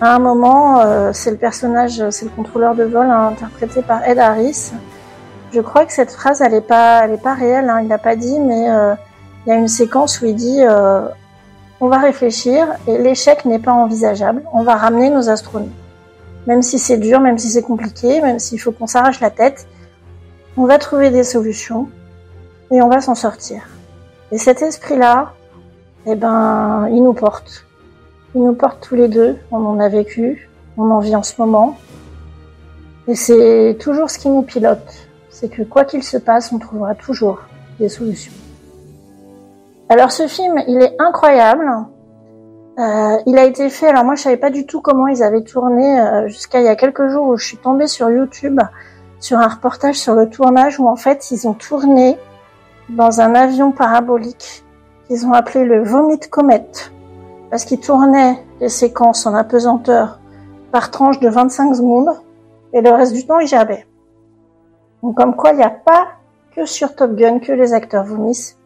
À 0.00 0.14
un 0.14 0.18
moment, 0.18 0.80
euh, 0.80 1.10
c'est 1.12 1.30
le 1.30 1.36
personnage, 1.36 2.02
c'est 2.08 2.24
le 2.24 2.30
contrôleur 2.30 2.74
de 2.74 2.84
vol 2.84 3.06
hein, 3.06 3.28
interprété 3.28 3.82
par 3.82 4.02
Ed 4.06 4.18
Harris. 4.18 4.72
Je 5.52 5.60
crois 5.60 5.84
que 5.84 5.92
cette 5.92 6.10
phrase, 6.10 6.40
elle 6.40 6.54
est 6.54 6.66
pas, 6.66 7.04
elle 7.04 7.12
est 7.12 7.22
pas 7.22 7.34
réelle. 7.34 7.68
Hein, 7.68 7.80
il 7.82 7.88
l'a 7.88 7.98
pas 7.98 8.16
dit, 8.16 8.40
mais 8.40 8.70
euh, 8.70 8.94
il 9.44 9.50
y 9.50 9.52
a 9.52 9.56
une 9.56 9.68
séquence 9.68 10.22
où 10.22 10.26
il 10.26 10.36
dit 10.36 10.60
euh, 10.62 11.02
on 11.80 11.88
va 11.88 11.98
réfléchir 11.98 12.66
et 12.86 12.96
l'échec 12.96 13.44
n'est 13.44 13.58
pas 13.58 13.72
envisageable. 13.72 14.42
On 14.54 14.62
va 14.62 14.76
ramener 14.76 15.10
nos 15.10 15.28
astronautes. 15.28 15.68
Même 16.46 16.62
si 16.62 16.78
c'est 16.78 16.96
dur, 16.96 17.20
même 17.20 17.36
si 17.36 17.48
c'est 17.48 17.62
compliqué, 17.62 18.22
même 18.22 18.38
s'il 18.38 18.58
faut 18.58 18.72
qu'on 18.72 18.86
s'arrache 18.86 19.20
la 19.20 19.30
tête, 19.30 19.66
on 20.56 20.64
va 20.64 20.78
trouver 20.78 21.10
des 21.10 21.24
solutions 21.24 21.88
et 22.70 22.80
on 22.80 22.88
va 22.88 23.02
s'en 23.02 23.14
sortir. 23.14 23.62
Et 24.32 24.38
cet 24.38 24.62
esprit-là, 24.62 25.32
eh 26.06 26.14
ben, 26.14 26.88
il 26.90 27.02
nous 27.02 27.12
porte. 27.12 27.66
Il 28.34 28.42
nous 28.42 28.54
porte 28.54 28.80
tous 28.80 28.94
les 28.94 29.08
deux. 29.08 29.36
On 29.50 29.64
en 29.64 29.80
a 29.80 29.88
vécu, 29.88 30.48
on 30.76 30.90
en 30.90 31.00
vit 31.00 31.16
en 31.16 31.22
ce 31.22 31.40
moment. 31.40 31.76
Et 33.08 33.14
c'est 33.14 33.76
toujours 33.80 34.10
ce 34.10 34.18
qui 34.18 34.28
nous 34.28 34.42
pilote. 34.42 35.08
C'est 35.30 35.48
que 35.48 35.62
quoi 35.62 35.84
qu'il 35.84 36.02
se 36.02 36.16
passe, 36.16 36.52
on 36.52 36.58
trouvera 36.58 36.94
toujours 36.94 37.40
des 37.78 37.88
solutions. 37.88 38.32
Alors 39.88 40.12
ce 40.12 40.28
film, 40.28 40.62
il 40.68 40.82
est 40.82 40.94
incroyable. 40.98 41.66
Euh, 42.78 43.16
il 43.26 43.36
a 43.38 43.44
été 43.44 43.68
fait. 43.68 43.88
Alors 43.88 44.04
moi, 44.04 44.14
je 44.14 44.22
savais 44.22 44.36
pas 44.36 44.50
du 44.50 44.66
tout 44.66 44.80
comment 44.80 45.08
ils 45.08 45.22
avaient 45.22 45.42
tourné 45.42 46.00
euh, 46.00 46.28
jusqu'à 46.28 46.60
il 46.60 46.66
y 46.66 46.68
a 46.68 46.76
quelques 46.76 47.08
jours 47.08 47.26
où 47.26 47.36
je 47.36 47.44
suis 47.44 47.56
tombée 47.56 47.86
sur 47.86 48.10
YouTube 48.10 48.60
sur 49.20 49.38
un 49.38 49.48
reportage 49.48 49.96
sur 49.96 50.14
le 50.14 50.28
tournage 50.28 50.80
où 50.80 50.88
en 50.88 50.96
fait 50.96 51.30
ils 51.30 51.46
ont 51.46 51.52
tourné 51.52 52.18
dans 52.88 53.20
un 53.20 53.34
avion 53.34 53.70
parabolique 53.70 54.64
qu'ils 55.06 55.26
ont 55.26 55.32
appelé 55.32 55.64
le 55.64 55.84
Vomit 55.84 56.20
Comet 56.20 56.66
parce 57.50 57.64
qu'ils 57.64 57.80
tournaient 57.80 58.44
les 58.60 58.68
séquences 58.68 59.26
en 59.26 59.34
apesanteur 59.34 60.20
par 60.70 60.90
tranche 60.90 61.18
de 61.18 61.28
25 61.28 61.74
secondes 61.74 62.10
et 62.72 62.80
le 62.80 62.90
reste 62.90 63.12
du 63.12 63.26
temps 63.26 63.40
ils 63.40 63.48
jabbaient. 63.48 63.86
Donc 65.02 65.16
comme 65.16 65.34
quoi 65.34 65.50
il 65.50 65.56
n'y 65.56 65.64
a 65.64 65.70
pas 65.70 66.08
que 66.54 66.64
sur 66.64 66.94
Top 66.94 67.14
Gun 67.14 67.40
que 67.40 67.52
les 67.52 67.72
acteurs 67.72 68.04
vomissent. 68.04 68.56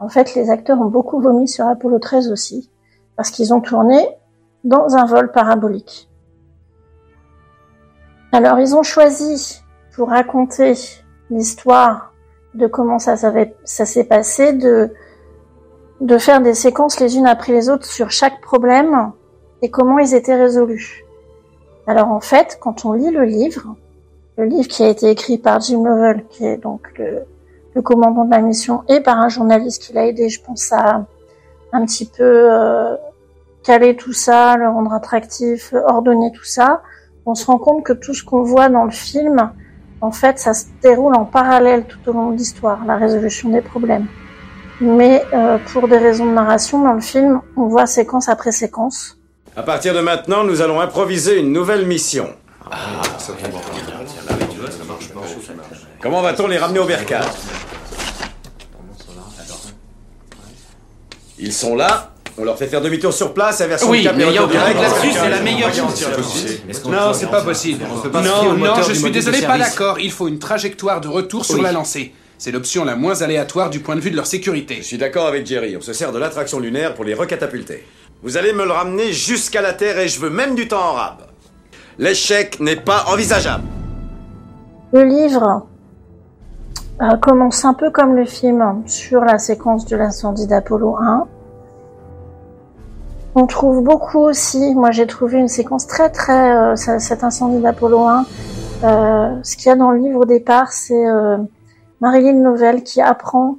En 0.00 0.08
fait, 0.08 0.34
les 0.34 0.50
acteurs 0.50 0.80
ont 0.80 0.86
beaucoup 0.86 1.20
vomi 1.20 1.48
sur 1.48 1.66
Apollo 1.66 1.98
13 1.98 2.30
aussi 2.30 2.70
parce 3.16 3.30
qu'ils 3.30 3.54
ont 3.54 3.60
tourné 3.60 4.08
dans 4.64 4.96
un 4.96 5.04
vol 5.04 5.30
parabolique. 5.30 6.10
Alors 8.32 8.58
ils 8.58 8.74
ont 8.74 8.82
choisi 8.82 9.62
pour 9.94 10.08
raconter 10.08 10.74
l'histoire 11.30 12.12
de 12.54 12.66
comment 12.66 12.98
ça 12.98 13.16
s'est 13.16 14.04
passé, 14.04 14.52
de, 14.52 14.92
de 16.04 16.18
faire 16.18 16.42
des 16.42 16.52
séquences 16.52 17.00
les 17.00 17.16
unes 17.16 17.26
après 17.26 17.52
les 17.52 17.70
autres 17.70 17.86
sur 17.86 18.10
chaque 18.10 18.42
problème 18.42 19.12
et 19.62 19.70
comment 19.70 19.98
ils 19.98 20.14
étaient 20.14 20.36
résolus. 20.36 21.06
Alors 21.86 22.08
en 22.08 22.20
fait, 22.20 22.58
quand 22.60 22.84
on 22.84 22.92
lit 22.92 23.10
le 23.10 23.24
livre, 23.24 23.74
le 24.36 24.44
livre 24.44 24.68
qui 24.68 24.82
a 24.82 24.88
été 24.88 25.08
écrit 25.08 25.38
par 25.38 25.60
Jim 25.60 25.82
Lovell, 25.82 26.26
qui 26.28 26.44
est 26.44 26.58
donc 26.58 26.92
le, 26.98 27.80
commandant 27.80 28.26
de 28.26 28.30
la 28.30 28.40
mission, 28.40 28.82
et 28.88 29.00
par 29.00 29.18
un 29.18 29.30
journaliste 29.30 29.82
qui 29.82 29.94
l'a 29.94 30.06
aidé, 30.06 30.28
je 30.28 30.42
pense, 30.42 30.72
à 30.72 31.06
un 31.72 31.84
petit 31.86 32.04
peu 32.04 32.22
euh, 32.22 32.96
caler 33.62 33.96
tout 33.96 34.12
ça, 34.12 34.56
le 34.58 34.68
rendre 34.68 34.92
attractif, 34.92 35.72
ordonner 35.86 36.32
tout 36.32 36.44
ça, 36.44 36.82
on 37.24 37.34
se 37.34 37.46
rend 37.46 37.58
compte 37.58 37.82
que 37.82 37.94
tout 37.94 38.12
ce 38.12 38.22
qu'on 38.22 38.42
voit 38.42 38.68
dans 38.68 38.84
le 38.84 38.90
film, 38.90 39.52
en 40.02 40.10
fait, 40.10 40.38
ça 40.38 40.52
se 40.52 40.66
déroule 40.82 41.14
en 41.14 41.24
parallèle 41.24 41.84
tout 41.84 42.10
au 42.10 42.12
long 42.12 42.30
de 42.30 42.36
l'histoire, 42.36 42.84
la 42.84 42.96
résolution 42.96 43.48
des 43.48 43.62
problèmes. 43.62 44.06
Mais 44.84 45.24
euh, 45.32 45.56
pour 45.72 45.88
des 45.88 45.96
raisons 45.96 46.26
de 46.26 46.32
narration, 46.32 46.82
dans 46.84 46.92
le 46.92 47.00
film, 47.00 47.40
on 47.56 47.68
voit 47.68 47.86
séquence 47.86 48.28
après 48.28 48.52
séquence. 48.52 49.16
À 49.56 49.62
partir 49.62 49.94
de 49.94 50.00
maintenant, 50.00 50.44
nous 50.44 50.60
allons 50.60 50.78
improviser 50.78 51.38
une 51.40 51.52
nouvelle 51.52 51.86
mission. 51.86 52.28
Comment 56.02 56.20
va-t-on 56.20 56.48
les 56.48 56.58
ramener 56.58 56.80
au 56.80 56.84
Bercail 56.84 57.24
Ils 61.38 61.52
sont 61.52 61.76
là. 61.76 62.10
On 62.36 62.44
leur 62.44 62.58
fait 62.58 62.66
faire 62.66 62.82
demi-tour 62.82 63.12
sur 63.12 63.32
place, 63.32 63.60
inversion 63.62 63.88
Oui, 63.88 64.00
de 64.00 64.08
cap 64.08 64.14
et 64.14 64.18
mais 64.18 64.26
il 64.26 64.34
y 64.34 64.38
a 64.38 64.44
aucun 64.44 64.58
là-dessus, 64.58 65.12
c'est 65.12 65.30
la 65.30 65.40
meilleure 65.40 65.70
possible. 65.70 66.60
Non, 66.90 67.14
c'est 67.14 67.30
pas 67.30 67.42
possible. 67.42 67.86
On 67.90 68.00
peut 68.00 68.10
pas 68.10 68.22
se 68.22 68.28
fier 68.28 68.52
Non, 68.54 68.82
je 68.86 68.92
suis 68.92 69.10
désolé, 69.10 69.40
pas 69.42 69.56
d'accord. 69.56 69.98
Il 69.98 70.12
faut 70.12 70.28
une 70.28 70.40
trajectoire 70.40 71.00
de 71.00 71.08
retour 71.08 71.44
sur 71.46 71.54
Oui. 71.54 71.62
la 71.62 71.72
lancée. 71.72 72.12
C'est 72.38 72.50
l'option 72.50 72.84
la 72.84 72.96
moins 72.96 73.22
aléatoire 73.22 73.70
du 73.70 73.80
point 73.80 73.96
de 73.96 74.00
vue 74.00 74.10
de 74.10 74.16
leur 74.16 74.26
sécurité. 74.26 74.76
Je 74.78 74.82
suis 74.82 74.98
d'accord 74.98 75.26
avec 75.26 75.46
Jerry. 75.46 75.76
On 75.76 75.80
se 75.80 75.92
sert 75.92 76.12
de 76.12 76.18
l'attraction 76.18 76.58
lunaire 76.58 76.94
pour 76.94 77.04
les 77.04 77.14
recatapulter. 77.14 77.84
Vous 78.22 78.36
allez 78.36 78.52
me 78.52 78.64
le 78.64 78.72
ramener 78.72 79.12
jusqu'à 79.12 79.62
la 79.62 79.72
Terre 79.72 79.98
et 79.98 80.08
je 80.08 80.20
veux 80.20 80.30
même 80.30 80.54
du 80.54 80.66
temps 80.66 80.80
en 80.80 80.92
rab. 80.92 81.16
L'échec 81.98 82.58
n'est 82.60 82.76
pas 82.76 83.04
envisageable. 83.12 83.64
Le 84.92 85.04
livre 85.04 85.66
euh, 87.02 87.16
commence 87.18 87.64
un 87.64 87.74
peu 87.74 87.90
comme 87.90 88.16
le 88.16 88.24
film 88.24 88.82
sur 88.86 89.20
la 89.20 89.38
séquence 89.38 89.86
de 89.86 89.96
l'incendie 89.96 90.46
d'Apollo 90.46 90.96
1. 91.00 91.26
On 93.36 93.46
trouve 93.46 93.82
beaucoup 93.82 94.20
aussi, 94.20 94.74
moi 94.74 94.92
j'ai 94.92 95.06
trouvé 95.06 95.38
une 95.38 95.48
séquence 95.48 95.86
très 95.88 96.08
très, 96.10 96.56
euh, 96.56 96.76
cet 96.76 97.24
incendie 97.24 97.60
d'Apollo 97.60 98.04
1. 98.04 98.24
euh, 98.84 99.36
ce 99.42 99.56
qu'il 99.56 99.66
y 99.66 99.70
a 99.70 99.76
dans 99.76 99.90
le 99.90 99.98
livre 99.98 100.20
au 100.20 100.24
départ, 100.24 100.72
c'est 100.72 101.06
euh, 101.06 101.38
Marilyn 102.04 102.42
Novell 102.42 102.82
qui 102.82 103.00
apprend 103.00 103.56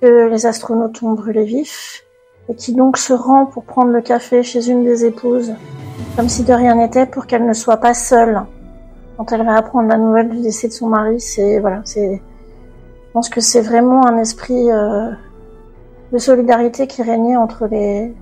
que 0.00 0.26
les 0.28 0.46
astronautes 0.46 1.00
ont 1.04 1.12
brûlé 1.12 1.44
vifs 1.44 2.02
et 2.48 2.56
qui 2.56 2.74
donc 2.74 2.96
se 2.96 3.12
rend 3.12 3.46
pour 3.46 3.62
prendre 3.62 3.92
le 3.92 4.00
café 4.00 4.42
chez 4.42 4.68
une 4.68 4.82
des 4.82 5.04
épouses, 5.04 5.54
comme 6.16 6.28
si 6.28 6.42
de 6.42 6.52
rien 6.52 6.74
n'était, 6.74 7.06
pour 7.06 7.28
qu'elle 7.28 7.46
ne 7.46 7.52
soit 7.52 7.76
pas 7.76 7.94
seule 7.94 8.42
quand 9.16 9.30
elle 9.30 9.44
va 9.46 9.54
apprendre 9.54 9.88
la 9.88 9.96
nouvelle 9.96 10.28
du 10.30 10.40
décès 10.40 10.66
de 10.66 10.72
son 10.72 10.88
mari, 10.88 11.20
c'est 11.20 11.60
voilà, 11.60 11.82
c'est. 11.84 12.16
Je 12.16 13.12
pense 13.12 13.28
que 13.28 13.40
c'est 13.40 13.60
vraiment 13.60 14.04
un 14.06 14.18
esprit 14.18 14.68
euh, 14.72 15.10
de 16.10 16.18
solidarité 16.18 16.88
qui 16.88 17.02
régnait 17.02 17.36
entre 17.36 17.66
les, 17.66 18.12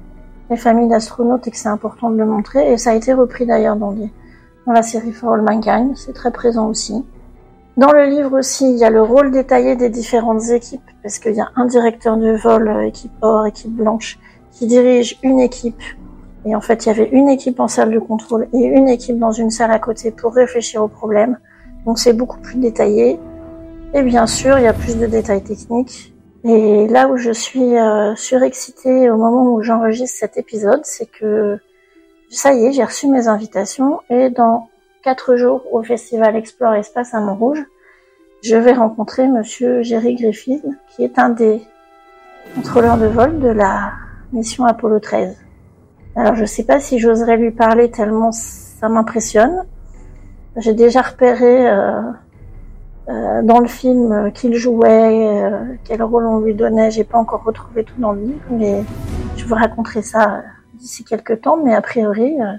les 0.50 0.56
familles 0.58 0.88
d'astronautes 0.88 1.46
et 1.46 1.50
que 1.50 1.56
c'est 1.56 1.70
important 1.70 2.10
de 2.10 2.18
le 2.18 2.26
montrer. 2.26 2.72
Et 2.72 2.76
ça 2.76 2.90
a 2.90 2.94
été 2.94 3.14
repris 3.14 3.46
d'ailleurs 3.46 3.76
dans, 3.76 3.92
dans 3.92 4.72
la 4.72 4.82
série 4.82 5.12
For 5.12 5.32
All 5.32 5.42
Mankind, 5.42 5.96
c'est 5.96 6.12
très 6.12 6.30
présent 6.30 6.66
aussi. 6.66 7.06
Dans 7.78 7.92
le 7.92 8.04
livre 8.04 8.38
aussi, 8.38 8.70
il 8.70 8.76
y 8.76 8.84
a 8.84 8.90
le 8.90 9.02
rôle 9.02 9.30
détaillé 9.30 9.74
des 9.76 9.88
différentes 9.88 10.50
équipes, 10.50 10.90
parce 11.02 11.18
qu'il 11.18 11.34
y 11.34 11.40
a 11.40 11.48
un 11.56 11.64
directeur 11.64 12.18
de 12.18 12.32
vol, 12.32 12.68
euh, 12.68 12.86
équipe 12.86 13.12
or, 13.22 13.46
équipe 13.46 13.70
blanche, 13.70 14.18
qui 14.52 14.66
dirige 14.66 15.18
une 15.22 15.40
équipe 15.40 15.80
et 16.44 16.54
en 16.54 16.60
fait, 16.60 16.86
il 16.86 16.88
y 16.88 16.90
avait 16.92 17.08
une 17.10 17.28
équipe 17.28 17.60
en 17.60 17.68
salle 17.68 17.92
de 17.92 17.98
contrôle 17.98 18.48
et 18.52 18.64
une 18.64 18.88
équipe 18.88 19.18
dans 19.18 19.32
une 19.32 19.50
salle 19.50 19.70
à 19.70 19.78
côté 19.78 20.10
pour 20.10 20.34
réfléchir 20.34 20.82
au 20.82 20.88
problème. 20.88 21.38
Donc 21.84 21.98
c'est 21.98 22.12
beaucoup 22.12 22.38
plus 22.38 22.58
détaillé. 22.58 23.18
Et 23.94 24.02
bien 24.02 24.26
sûr, 24.26 24.58
il 24.58 24.64
y 24.64 24.68
a 24.68 24.72
plus 24.72 24.96
de 24.96 25.06
détails 25.06 25.42
techniques. 25.42 26.14
Et 26.44 26.86
là 26.88 27.08
où 27.08 27.16
je 27.16 27.32
suis 27.32 27.76
euh, 27.76 28.14
surexcitée 28.14 29.10
au 29.10 29.16
moment 29.16 29.52
où 29.52 29.62
j'enregistre 29.62 30.18
cet 30.18 30.36
épisode, 30.36 30.80
c'est 30.84 31.10
que 31.10 31.58
ça 32.30 32.54
y 32.54 32.66
est, 32.66 32.72
j'ai 32.72 32.84
reçu 32.84 33.08
mes 33.08 33.26
invitations 33.26 34.00
et 34.10 34.30
dans 34.30 34.68
quatre 35.02 35.36
jours 35.36 35.62
au 35.72 35.82
festival 35.82 36.36
Explore 36.36 36.74
Espace 36.74 37.14
à 37.14 37.20
Montrouge, 37.20 37.64
je 38.42 38.56
vais 38.56 38.72
rencontrer 38.72 39.26
monsieur 39.26 39.82
Jerry 39.82 40.14
Griffith, 40.14 40.64
qui 40.88 41.04
est 41.04 41.18
un 41.18 41.30
des 41.30 41.62
contrôleurs 42.54 42.98
de 42.98 43.06
vol 43.06 43.40
de 43.40 43.48
la 43.48 43.92
mission 44.32 44.64
Apollo 44.64 45.00
13. 45.00 45.36
Alors 46.16 46.34
je 46.34 46.44
sais 46.44 46.64
pas 46.64 46.80
si 46.80 46.98
j'oserais 46.98 47.36
lui 47.36 47.50
parler 47.50 47.90
tellement 47.90 48.32
ça 48.32 48.88
m'impressionne. 48.88 49.64
J'ai 50.56 50.74
déjà 50.74 51.02
repéré 51.02 51.68
euh, 51.68 52.00
euh, 53.08 53.42
dans 53.42 53.60
le 53.60 53.68
film 53.68 54.32
qu'il 54.32 54.54
jouait, 54.54 55.44
euh, 55.44 55.74
quel 55.84 56.02
rôle 56.02 56.26
on 56.26 56.40
lui 56.40 56.54
donnait. 56.54 56.90
J'ai 56.90 57.04
pas 57.04 57.18
encore 57.18 57.42
retrouvé 57.44 57.84
tout 57.84 57.98
dans 57.98 58.12
le 58.12 58.20
livre, 58.20 58.44
mais 58.50 58.84
je 59.36 59.46
vous 59.46 59.54
raconterai 59.54 60.02
ça 60.02 60.34
euh, 60.34 60.40
d'ici 60.74 61.04
quelques 61.04 61.40
temps, 61.40 61.56
mais 61.56 61.74
a 61.74 61.80
priori, 61.80 62.40
euh, 62.40 62.52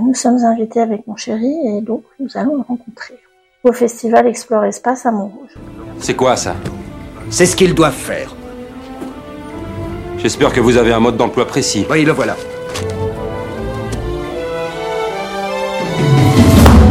nous 0.00 0.14
sommes 0.14 0.38
invités 0.44 0.80
avec 0.80 1.06
mon 1.06 1.16
chéri 1.16 1.54
et 1.66 1.80
donc 1.80 2.02
nous 2.18 2.28
allons 2.34 2.56
le 2.56 2.62
rencontrer 2.62 3.18
au 3.62 3.72
festival 3.72 4.26
Explore 4.26 4.64
Espace 4.64 5.06
à 5.06 5.12
Montrouge. 5.12 5.54
C'est 5.98 6.14
quoi 6.14 6.36
ça? 6.36 6.54
C'est 7.30 7.46
ce 7.46 7.56
qu'ils 7.56 7.74
doivent 7.74 7.92
faire. 7.92 8.34
J'espère 10.18 10.52
que 10.52 10.60
vous 10.60 10.76
avez 10.76 10.92
un 10.92 11.00
mode 11.00 11.16
d'emploi 11.16 11.46
précis. 11.46 11.86
Oui, 11.90 12.04
le 12.04 12.12
voilà. 12.12 12.36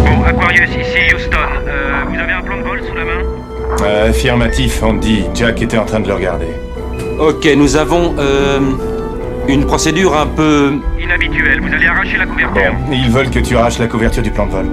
Bon, 0.05 0.24
Aquarius, 0.24 0.69
ici 0.69 1.15
Houston. 1.15 1.38
Euh, 1.67 2.03
vous 2.07 2.19
avez 2.19 2.31
un 2.31 2.41
plan 2.41 2.57
de 2.57 2.63
vol 2.63 2.81
sous 2.88 2.95
la 2.95 3.05
main? 3.05 3.22
Euh, 3.83 4.10
affirmatif, 4.10 4.81
on 4.83 4.93
dit. 4.93 5.25
Jack 5.33 5.62
était 5.62 5.77
en 5.77 5.86
train 5.86 6.00
de 6.00 6.07
le 6.07 6.13
regarder. 6.13 6.48
Ok, 7.19 7.48
nous 7.57 7.75
avons 7.75 8.15
euh, 8.17 8.60
une 9.48 9.65
procédure 9.65 10.15
un 10.17 10.27
peu... 10.27 10.74
Inhabituel, 11.03 11.60
vous 11.60 11.74
allez 11.74 11.86
arracher 11.86 12.17
la 12.17 12.25
couverture. 12.25 12.74
Bon, 12.74 12.93
ils 12.93 13.12
veulent 13.12 13.29
que 13.29 13.39
tu 13.39 13.57
arraches 13.57 13.77
la 13.77 13.88
couverture 13.88 14.24
du 14.24 14.31
plan 14.31 14.45
de 14.45 14.51
vol. 14.51 14.65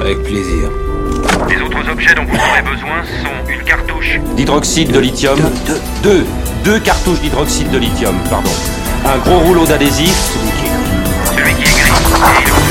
Avec 0.00 0.22
plaisir. 0.22 0.70
Les 1.48 1.60
autres 1.60 1.90
objets 1.90 2.14
dont 2.14 2.24
vous 2.24 2.36
aurez 2.36 2.62
besoin 2.62 3.02
sont 3.22 3.50
une 3.52 3.64
cartouche. 3.64 4.20
D'hydroxyde 4.36 4.92
de 4.92 5.00
lithium. 5.00 5.36
Deux. 6.04 6.24
Deux 6.64 6.78
cartouches 6.78 7.20
d'hydroxyde 7.20 7.72
de 7.72 7.78
lithium, 7.78 8.14
pardon. 8.30 8.50
Un 9.04 9.18
gros 9.18 9.40
rouleau 9.40 9.66
d'adhésif. 9.66 10.14
Celui 10.14 10.52
qui 10.52 10.64
est 10.64 10.68
gris. 10.68 11.32
Celui 11.36 11.54
qui 11.54 11.62
est 11.62 11.82
gris. 11.82 12.69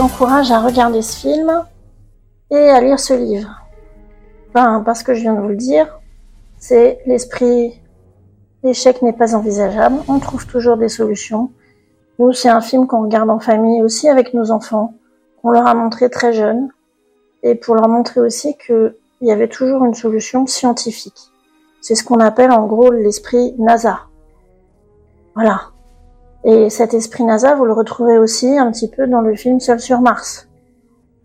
Encourage 0.00 0.50
à 0.50 0.60
regarder 0.60 1.02
ce 1.02 1.16
film 1.16 1.64
et 2.50 2.70
à 2.70 2.80
lire 2.80 2.98
ce 2.98 3.14
livre 3.14 3.64
parce 4.84 5.02
que 5.02 5.14
je 5.14 5.20
viens 5.20 5.34
de 5.34 5.40
vous 5.40 5.48
le 5.48 5.56
dire, 5.56 5.98
c'est 6.58 7.00
l'esprit 7.06 7.80
l'échec 8.62 9.02
n'est 9.02 9.12
pas 9.12 9.34
envisageable, 9.34 9.96
on 10.08 10.18
trouve 10.20 10.46
toujours 10.46 10.76
des 10.76 10.88
solutions. 10.88 11.50
Nous, 12.18 12.32
c'est 12.32 12.48
un 12.48 12.60
film 12.60 12.86
qu'on 12.86 13.02
regarde 13.02 13.28
en 13.28 13.40
famille 13.40 13.82
aussi 13.82 14.08
avec 14.08 14.32
nos 14.32 14.50
enfants, 14.50 14.94
qu'on 15.42 15.50
leur 15.50 15.66
a 15.66 15.74
montré 15.74 16.08
très 16.08 16.32
jeunes, 16.32 16.68
et 17.42 17.56
pour 17.56 17.74
leur 17.74 17.88
montrer 17.88 18.20
aussi 18.20 18.56
qu'il 18.56 18.94
y 19.20 19.32
avait 19.32 19.48
toujours 19.48 19.84
une 19.84 19.94
solution 19.94 20.46
scientifique. 20.46 21.30
C'est 21.82 21.94
ce 21.94 22.04
qu'on 22.04 22.20
appelle 22.20 22.52
en 22.52 22.66
gros 22.66 22.90
l'esprit 22.90 23.54
NASA. 23.58 24.00
Voilà. 25.34 25.73
Et 26.44 26.68
cet 26.68 26.92
esprit 26.92 27.24
NASA, 27.24 27.54
vous 27.54 27.64
le 27.64 27.72
retrouvez 27.72 28.18
aussi 28.18 28.58
un 28.58 28.70
petit 28.70 28.88
peu 28.88 29.06
dans 29.06 29.22
le 29.22 29.34
film 29.34 29.60
Seul 29.60 29.80
sur 29.80 30.00
Mars. 30.00 30.48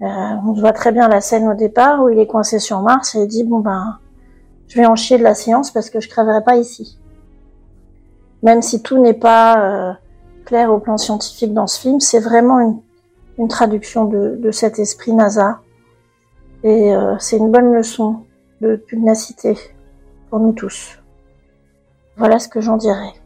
Euh, 0.01 0.05
on 0.05 0.53
voit 0.53 0.71
très 0.71 0.93
bien 0.93 1.09
la 1.09 1.19
scène 1.19 1.49
au 1.49 1.55
départ 1.55 2.01
où 2.01 2.09
il 2.09 2.19
est 2.19 2.27
coincé 2.27 2.57
sur 2.59 2.79
Mars 2.81 3.15
et 3.15 3.23
il 3.23 3.27
dit 3.27 3.43
bon 3.43 3.59
ben, 3.59 3.99
je 4.67 4.79
vais 4.79 4.85
en 4.85 4.95
chier 4.95 5.17
de 5.17 5.23
la 5.23 5.35
science 5.35 5.71
parce 5.71 5.89
que 5.89 5.99
je 5.99 6.07
crèverai 6.07 6.41
pas 6.45 6.55
ici. 6.55 6.97
Même 8.43 8.61
si 8.61 8.81
tout 8.81 8.97
n'est 8.97 9.13
pas 9.13 9.89
euh, 9.89 9.93
clair 10.45 10.71
au 10.71 10.79
plan 10.79 10.97
scientifique 10.97 11.53
dans 11.53 11.67
ce 11.67 11.81
film, 11.81 11.99
c'est 11.99 12.21
vraiment 12.21 12.81
une, 13.37 13.47
traduction 13.49 14.05
de, 14.05 14.37
de 14.37 14.51
cet 14.51 14.79
esprit 14.79 15.13
NASA. 15.13 15.59
Et 16.63 16.95
euh, 16.95 17.17
c'est 17.19 17.37
une 17.37 17.51
bonne 17.51 17.73
leçon 17.73 18.25
de 18.61 18.77
pugnacité 18.77 19.57
pour 20.29 20.39
nous 20.39 20.53
tous. 20.53 20.97
Voilà 22.15 22.39
ce 22.39 22.47
que 22.47 22.61
j'en 22.61 22.77
dirais. 22.77 23.18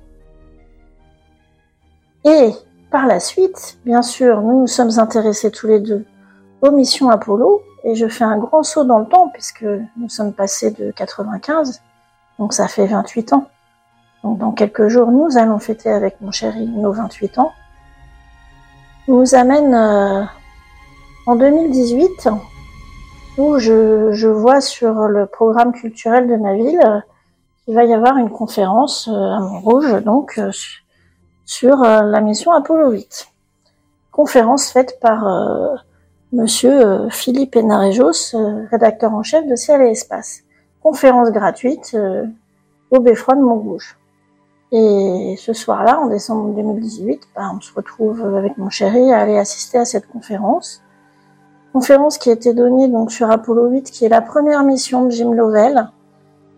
Et 2.25 2.51
par 2.91 3.07
la 3.07 3.19
suite, 3.19 3.77
bien 3.85 4.01
sûr, 4.01 4.41
nous 4.41 4.61
nous 4.61 4.67
sommes 4.67 4.99
intéressés 4.99 5.51
tous 5.51 5.67
les 5.67 5.79
deux 5.79 6.05
aux 6.61 6.71
missions 6.71 7.09
Apollo, 7.09 7.61
et 7.83 7.95
je 7.95 8.07
fais 8.07 8.23
un 8.23 8.37
grand 8.37 8.63
saut 8.63 8.85
dans 8.85 8.99
le 8.99 9.05
temps 9.05 9.27
puisque 9.29 9.65
nous 9.97 10.07
sommes 10.07 10.31
passés 10.31 10.71
de 10.71 10.91
95, 10.91 11.81
donc 12.39 12.53
ça 12.53 12.67
fait 12.67 12.87
28 12.87 13.33
ans. 13.33 13.47
Donc 14.23 14.37
dans 14.37 14.51
quelques 14.53 14.87
jours, 14.87 15.11
nous 15.11 15.37
allons 15.37 15.59
fêter 15.59 15.89
avec 15.89 16.21
mon 16.21 16.31
chéri 16.31 16.65
nos 16.65 16.93
28 16.93 17.39
ans. 17.39 17.51
Nous 19.09 19.35
amène 19.35 19.73
euh, 19.73 20.23
en 21.27 21.35
2018, 21.35 22.29
où 23.37 23.57
je, 23.59 24.11
je 24.11 24.27
vois 24.27 24.61
sur 24.61 24.93
le 25.07 25.25
programme 25.25 25.73
culturel 25.73 26.27
de 26.27 26.35
ma 26.35 26.53
ville 26.53 26.79
euh, 26.85 26.99
qu'il 27.65 27.75
va 27.75 27.85
y 27.85 27.93
avoir 27.93 28.17
une 28.17 28.29
conférence 28.29 29.07
euh, 29.07 29.11
à 29.11 29.39
Montrouge, 29.39 30.03
donc 30.03 30.37
euh, 30.37 30.51
sur 31.45 31.83
euh, 31.83 32.01
la 32.03 32.21
mission 32.21 32.51
Apollo 32.51 32.91
8. 32.91 33.33
Conférence 34.13 34.69
faite 34.69 34.99
par 35.01 35.27
euh, 35.27 35.75
monsieur 36.33 36.85
euh, 36.85 37.09
Philippe 37.09 37.55
Enarejos, 37.55 38.35
euh, 38.35 38.63
rédacteur 38.69 39.11
en 39.11 39.23
chef 39.23 39.47
de 39.47 39.55
Ciel 39.55 39.81
et 39.81 39.89
Espace. 39.89 40.43
Conférence 40.83 41.31
gratuite 41.31 41.97
au 42.91 42.99
Beffroi 42.99 43.35
de 43.35 43.41
Montrouge. 43.41 43.97
Et 44.71 45.35
ce 45.39 45.53
soir-là, 45.53 45.99
en 45.99 46.07
décembre 46.07 46.53
2018, 46.53 47.29
bah, 47.35 47.49
on 47.55 47.61
se 47.61 47.73
retrouve 47.73 48.21
avec 48.35 48.57
mon 48.57 48.69
chéri 48.69 49.13
à 49.13 49.19
aller 49.19 49.37
assister 49.37 49.79
à 49.79 49.85
cette 49.85 50.07
conférence. 50.07 50.83
Conférence 51.71 52.17
qui 52.17 52.29
a 52.29 52.33
été 52.33 52.53
donnée 52.53 52.89
donc 52.89 53.11
sur 53.11 53.31
Apollo 53.31 53.69
8, 53.69 53.89
qui 53.89 54.03
est 54.03 54.09
la 54.09 54.21
première 54.21 54.63
mission 54.63 55.05
de 55.05 55.09
Jim 55.09 55.31
Lovell, 55.31 55.89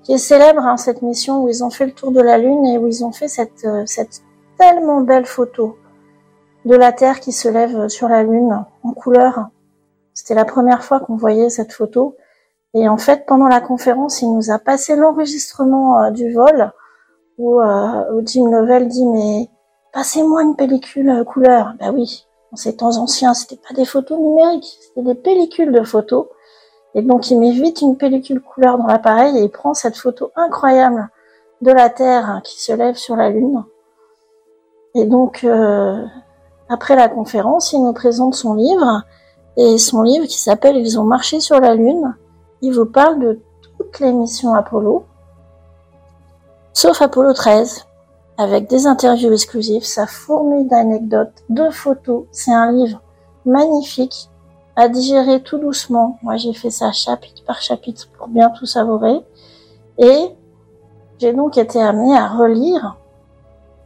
qui 0.02 0.14
est 0.14 0.18
célèbre, 0.18 0.66
hein, 0.66 0.76
cette 0.76 1.04
mission 1.04 1.44
où 1.44 1.50
ils 1.50 1.64
ont 1.64 1.70
fait 1.70 1.86
le 1.86 1.94
tour 1.94 2.12
de 2.12 2.20
la 2.20 2.40
Lune 2.40 2.66
et 2.66 2.80
où 2.80 2.88
ils 2.88 3.06
ont 3.06 3.12
fait 3.12 3.28
cette, 3.28 3.68
cette 3.86 4.24
tellement 4.58 5.02
belle 5.02 5.26
photo 5.26 5.78
de 6.66 6.76
la 6.76 6.92
Terre 6.92 7.20
qui 7.20 7.32
se 7.32 7.48
lève 7.48 7.88
sur 7.88 8.08
la 8.08 8.24
Lune 8.24 8.66
en 8.84 8.92
couleur. 8.94 9.50
C'était 10.14 10.34
la 10.34 10.46
première 10.46 10.84
fois 10.84 11.00
qu'on 11.00 11.16
voyait 11.16 11.50
cette 11.50 11.74
photo. 11.74 12.16
Et 12.74 12.90
en 12.90 12.98
fait, 12.98 13.26
pendant 13.26 13.48
la 13.48 13.62
conférence, 13.62 14.22
il 14.22 14.34
nous 14.34 14.52
a 14.52 14.60
passé 14.60 14.96
l'enregistrement 14.96 16.02
euh, 16.02 16.10
du 16.12 16.34
vol 16.34 16.72
où, 17.38 17.62
euh, 17.62 18.14
où 18.14 18.22
Jim 18.26 18.50
Lovell 18.50 18.88
dit 18.88 19.06
mais 19.06 19.50
passez-moi 19.94 20.44
une 20.44 20.56
pellicule 20.56 21.10
euh, 21.10 21.24
couleur. 21.24 21.74
Bah 21.80 21.92
oui, 21.94 22.26
en 22.52 22.56
ces 22.56 22.76
temps 22.76 22.98
anciens, 22.98 23.34
c'était 23.34 23.62
pas 23.68 23.74
des 23.74 23.86
photos 23.86 24.20
numériques, 24.20 24.78
c'était 24.82 25.04
des 25.04 25.16
pellicules 25.16 25.72
de 25.72 25.84
photos. 25.84 26.28
Et 26.96 27.02
donc 27.02 27.30
il 27.30 27.40
met 27.40 27.52
vite 27.52 27.82
une 27.82 27.98
pellicule 27.98 28.42
couleur 28.42 28.78
dans 28.78 28.88
l'appareil 28.88 29.38
et 29.38 29.44
il 29.44 29.52
prend 29.52 29.74
cette 29.74 29.98
photo 29.98 30.32
incroyable 30.36 31.10
de 31.62 31.72
la 31.72 31.90
Terre 31.90 32.42
qui 32.44 32.62
se 32.62 32.72
lève 32.72 32.96
sur 32.96 33.16
la 33.16 33.30
Lune. 33.30 33.64
Et 34.96 35.06
donc 35.06 35.44
euh, 35.44 36.04
après 36.70 36.96
la 36.96 37.10
conférence, 37.10 37.74
il 37.74 37.84
nous 37.84 37.94
présente 37.94 38.34
son 38.34 38.56
livre 38.56 39.04
et 39.58 39.78
son 39.78 40.02
livre 40.02 40.26
qui 40.26 40.40
s'appelle 40.40 40.78
Ils 40.78 41.00
ont 41.00 41.04
marché 41.04 41.40
sur 41.40 41.60
la 41.60 41.76
Lune. 41.76 42.16
Il 42.62 42.74
vous 42.74 42.86
parle 42.86 43.20
de 43.20 43.40
toutes 43.62 44.00
les 44.00 44.14
missions 44.14 44.54
Apollo, 44.54 45.06
sauf 46.74 47.02
Apollo 47.02 47.34
13, 47.34 47.86
avec 48.38 48.70
des 48.70 48.88
interviews 48.88 49.32
exclusives, 49.32 49.84
sa 49.84 50.08
fourmille 50.08 50.68
d'anecdotes, 50.68 51.44
de 51.50 51.70
photos. 51.70 52.24
C'est 52.32 52.54
un 52.54 52.72
livre 52.72 53.02
magnifique 53.46 54.30
à 54.76 54.90
digérer 54.90 55.42
tout 55.42 55.58
doucement. 55.58 56.18
Moi, 56.22 56.38
j'ai 56.38 56.54
fait 56.54 56.70
ça 56.70 56.92
chapitre 56.92 57.44
par 57.46 57.62
chapitre 57.62 58.08
pour 58.18 58.28
bien 58.28 58.50
tout 58.50 58.66
savourer. 58.66 59.22
Et 59.98 60.30
j'ai 61.20 61.34
donc 61.34 61.58
été 61.58 61.82
amenée 61.82 62.16
à 62.16 62.28
relire, 62.28 62.98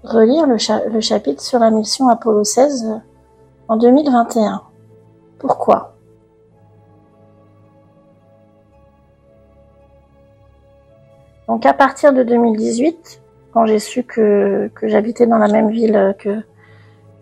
relire 0.04 0.48
le, 0.48 0.58
cha- 0.58 0.86
le 0.86 1.00
chapitre 1.02 1.42
sur 1.42 1.60
la 1.60 1.72
mission 1.72 2.10
Apollo 2.10 2.44
16 2.44 3.02
en 3.68 3.78
2021. 3.78 4.62
Pourquoi? 5.40 5.94
Donc 11.48 11.66
à 11.66 11.74
partir 11.74 12.14
de 12.14 12.24
2018, 12.24 13.22
quand 13.54 13.66
j'ai 13.66 13.80
su 13.80 14.04
que, 14.04 14.70
j'habitais 14.84 15.26
dans 15.26 15.40
la 15.40 15.48
même 15.48 15.70
ville 15.70 16.16
que 16.20 16.42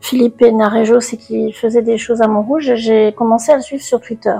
Philippe 0.01 0.41
Narejos 0.41 0.99
et 1.13 1.17
qu'il 1.17 1.53
faisait 1.53 1.81
des 1.81 1.97
choses 1.97 2.21
à 2.21 2.27
Montrouge, 2.27 2.75
j'ai 2.75 3.13
commencé 3.13 3.51
à 3.51 3.55
le 3.55 3.61
suivre 3.61 3.83
sur 3.83 4.01
Twitter. 4.01 4.37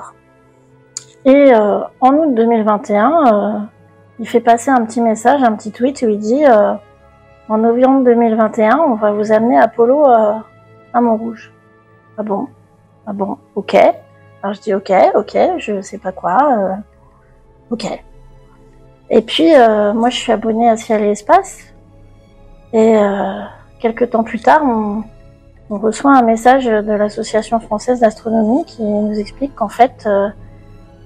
Et 1.26 1.54
euh, 1.54 1.80
en 2.02 2.14
août 2.14 2.34
2021, 2.36 3.34
euh, 3.34 3.60
il 4.20 4.28
fait 4.28 4.40
passer 4.40 4.70
un 4.72 4.86
petit 4.86 5.02
message, 5.02 5.42
un 5.44 5.54
petit 5.54 5.72
tweet 5.72 6.02
où 6.02 6.10
il 6.10 6.20
dit 6.20 6.46
euh, 6.46 6.74
en 7.50 7.58
novembre 7.58 8.04
2021, 8.04 8.78
on 8.78 8.96
va 8.96 9.12
vous 9.12 9.32
amener 9.32 9.58
Apollo 9.58 10.06
euh, 10.06 10.34
à 10.94 11.02
Montrouge. 11.02 11.52
Ah 12.18 12.24
bon? 12.24 12.48
Ah 13.06 13.14
bon? 13.14 13.38
Ok. 13.56 13.76
Alors 14.44 14.54
je 14.54 14.62
dis 14.62 14.74
ok, 14.74 14.92
ok, 15.16 15.38
je 15.58 15.82
sais 15.82 15.98
pas 15.98 16.12
quoi. 16.12 16.38
euh, 16.58 16.76
ok. 17.72 17.86
Et 19.10 19.22
puis, 19.22 19.56
euh, 19.56 19.94
moi, 19.94 20.10
je 20.10 20.18
suis 20.18 20.32
abonnée 20.34 20.68
à 20.68 20.76
Ciel 20.76 21.02
et 21.04 21.12
Espace. 21.12 21.60
Et 22.74 22.98
quelques 23.80 24.10
temps 24.10 24.26
plus 24.26 24.42
tard, 24.42 24.62
on, 24.64 25.04
reçoit 25.70 26.14
un 26.14 26.22
message 26.22 26.66
de 26.66 26.92
l'Association 26.92 27.62
française 27.62 28.02
d'astronomie 28.02 28.66
qui 28.66 28.84
nous 28.84 29.18
explique 29.18 29.56
qu'en 29.56 29.70
fait, 29.70 30.08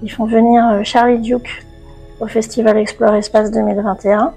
ils 0.01 0.09
font 0.09 0.25
venir 0.25 0.83
Charlie 0.83 1.19
Duke 1.19 1.63
au 2.19 2.25
Festival 2.25 2.77
Explore 2.77 3.13
Espace 3.13 3.51
2021 3.51 4.33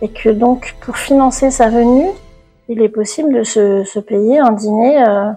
et 0.00 0.08
que 0.08 0.28
donc 0.28 0.74
pour 0.80 0.96
financer 0.96 1.50
sa 1.50 1.68
venue, 1.68 2.08
il 2.68 2.82
est 2.82 2.88
possible 2.88 3.34
de 3.34 3.42
se, 3.42 3.98
payer 3.98 4.38
un 4.38 4.52
dîner 4.52 5.02
euh, 5.02 5.32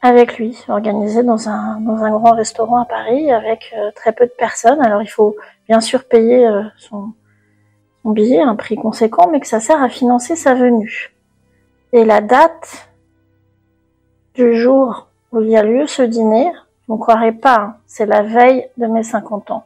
avec 0.00 0.38
lui, 0.38 0.58
organisé 0.68 1.22
dans 1.22 1.48
un, 1.48 1.80
dans 1.80 2.02
un 2.02 2.10
grand 2.10 2.34
restaurant 2.34 2.80
à 2.82 2.84
Paris 2.84 3.30
avec 3.30 3.74
euh, 3.76 3.90
très 3.94 4.12
peu 4.12 4.26
de 4.26 4.32
personnes. 4.32 4.80
Alors 4.80 5.02
il 5.02 5.08
faut 5.08 5.36
bien 5.68 5.80
sûr 5.80 6.04
payer 6.04 6.46
euh, 6.46 6.62
son, 6.76 7.12
son 8.02 8.10
billet, 8.10 8.40
un 8.40 8.56
prix 8.56 8.76
conséquent, 8.76 9.28
mais 9.30 9.40
que 9.40 9.46
ça 9.46 9.60
sert 9.60 9.82
à 9.82 9.88
financer 9.88 10.36
sa 10.36 10.54
venue. 10.54 11.14
Et 11.92 12.04
la 12.04 12.20
date 12.20 12.88
du 14.34 14.54
jour 14.54 15.08
où 15.30 15.40
il 15.40 15.50
y 15.50 15.56
a 15.56 15.62
lieu 15.62 15.86
ce 15.86 16.02
dîner, 16.02 16.50
vous 16.88 16.94
ne 16.94 17.00
croirez 17.00 17.32
pas, 17.32 17.56
hein, 17.60 17.76
c'est 17.86 18.06
la 18.06 18.22
veille 18.22 18.68
de 18.76 18.86
mes 18.86 19.02
50 19.02 19.50
ans. 19.50 19.64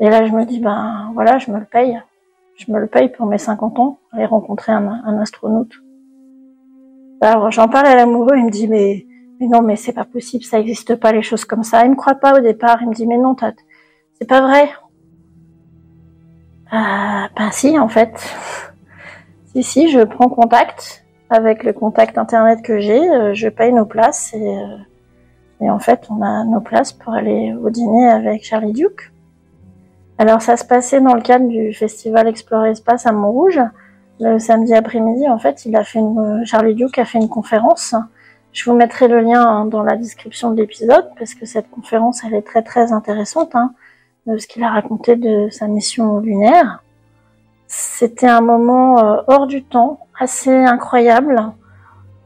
Et 0.00 0.10
là, 0.10 0.26
je 0.26 0.32
me 0.32 0.44
dis, 0.44 0.60
ben 0.60 1.10
voilà, 1.14 1.38
je 1.38 1.50
me 1.50 1.58
le 1.58 1.64
paye. 1.64 2.00
Je 2.56 2.72
me 2.72 2.78
le 2.78 2.86
paye 2.86 3.10
pour 3.10 3.26
mes 3.26 3.38
50 3.38 3.78
ans, 3.78 3.98
aller 4.12 4.24
rencontrer 4.24 4.72
un, 4.72 4.88
un 4.88 5.18
astronaute. 5.18 5.72
Alors, 7.20 7.50
j'en 7.50 7.68
parle 7.68 7.86
à 7.86 7.94
l'amoureux, 7.94 8.36
il 8.36 8.46
me 8.46 8.50
dit, 8.50 8.68
mais, 8.68 9.06
mais 9.40 9.46
non, 9.46 9.62
mais 9.62 9.76
c'est 9.76 9.92
pas 9.92 10.04
possible, 10.04 10.44
ça 10.44 10.58
existe 10.58 10.96
pas, 10.96 11.12
les 11.12 11.22
choses 11.22 11.44
comme 11.44 11.62
ça. 11.62 11.84
Il 11.84 11.90
me 11.90 11.96
croit 11.96 12.14
pas 12.14 12.38
au 12.38 12.40
départ, 12.40 12.78
il 12.82 12.88
me 12.88 12.94
dit, 12.94 13.06
mais 13.06 13.18
non, 13.18 13.36
c'est 14.14 14.28
pas 14.28 14.40
vrai. 14.40 14.70
Ah, 16.70 17.28
ben 17.36 17.50
si, 17.52 17.78
en 17.78 17.88
fait. 17.88 18.12
Si, 19.54 19.62
si, 19.62 19.88
je 19.88 20.00
prends 20.00 20.28
contact 20.28 21.06
avec 21.30 21.64
le 21.64 21.72
contact 21.72 22.18
internet 22.18 22.60
que 22.60 22.78
j'ai, 22.78 23.08
euh, 23.08 23.32
je 23.32 23.48
paye 23.48 23.72
nos 23.72 23.86
places 23.86 24.34
et, 24.34 24.46
euh, 24.46 24.76
et 25.62 25.70
en 25.70 25.78
fait, 25.78 26.06
on 26.10 26.20
a 26.20 26.44
nos 26.44 26.60
places 26.60 26.92
pour 26.92 27.14
aller 27.14 27.54
au 27.54 27.70
dîner 27.70 28.06
avec 28.06 28.44
Charlie 28.44 28.74
Duke. 28.74 29.12
Alors, 30.18 30.40
ça 30.40 30.56
se 30.56 30.64
passait 30.64 31.00
dans 31.00 31.14
le 31.14 31.20
cadre 31.20 31.46
du 31.46 31.74
festival 31.74 32.26
Explorer 32.26 32.70
Espace 32.70 33.06
à 33.06 33.12
Montrouge. 33.12 33.60
Le 34.18 34.38
samedi 34.38 34.74
après-midi, 34.74 35.28
en 35.28 35.38
fait, 35.38 35.66
il 35.66 35.76
a 35.76 35.84
fait 35.84 35.98
une, 35.98 36.42
Charlie 36.46 36.74
Duke 36.74 36.98
a 36.98 37.04
fait 37.04 37.18
une 37.18 37.28
conférence. 37.28 37.94
Je 38.52 38.70
vous 38.70 38.74
mettrai 38.74 39.08
le 39.08 39.20
lien 39.20 39.46
hein, 39.46 39.66
dans 39.66 39.82
la 39.82 39.96
description 39.96 40.50
de 40.52 40.56
l'épisode 40.56 41.10
parce 41.18 41.34
que 41.34 41.44
cette 41.44 41.70
conférence, 41.70 42.22
elle 42.24 42.32
est 42.32 42.46
très 42.46 42.62
très 42.62 42.92
intéressante, 42.92 43.54
hein, 43.54 43.74
de 44.26 44.38
ce 44.38 44.46
qu'il 44.46 44.64
a 44.64 44.70
raconté 44.70 45.16
de 45.16 45.50
sa 45.50 45.68
mission 45.68 46.20
lunaire. 46.20 46.82
C'était 47.66 48.28
un 48.28 48.40
moment 48.40 48.98
euh, 48.98 49.22
hors 49.26 49.46
du 49.46 49.62
temps, 49.62 50.00
assez 50.18 50.54
incroyable, 50.54 51.52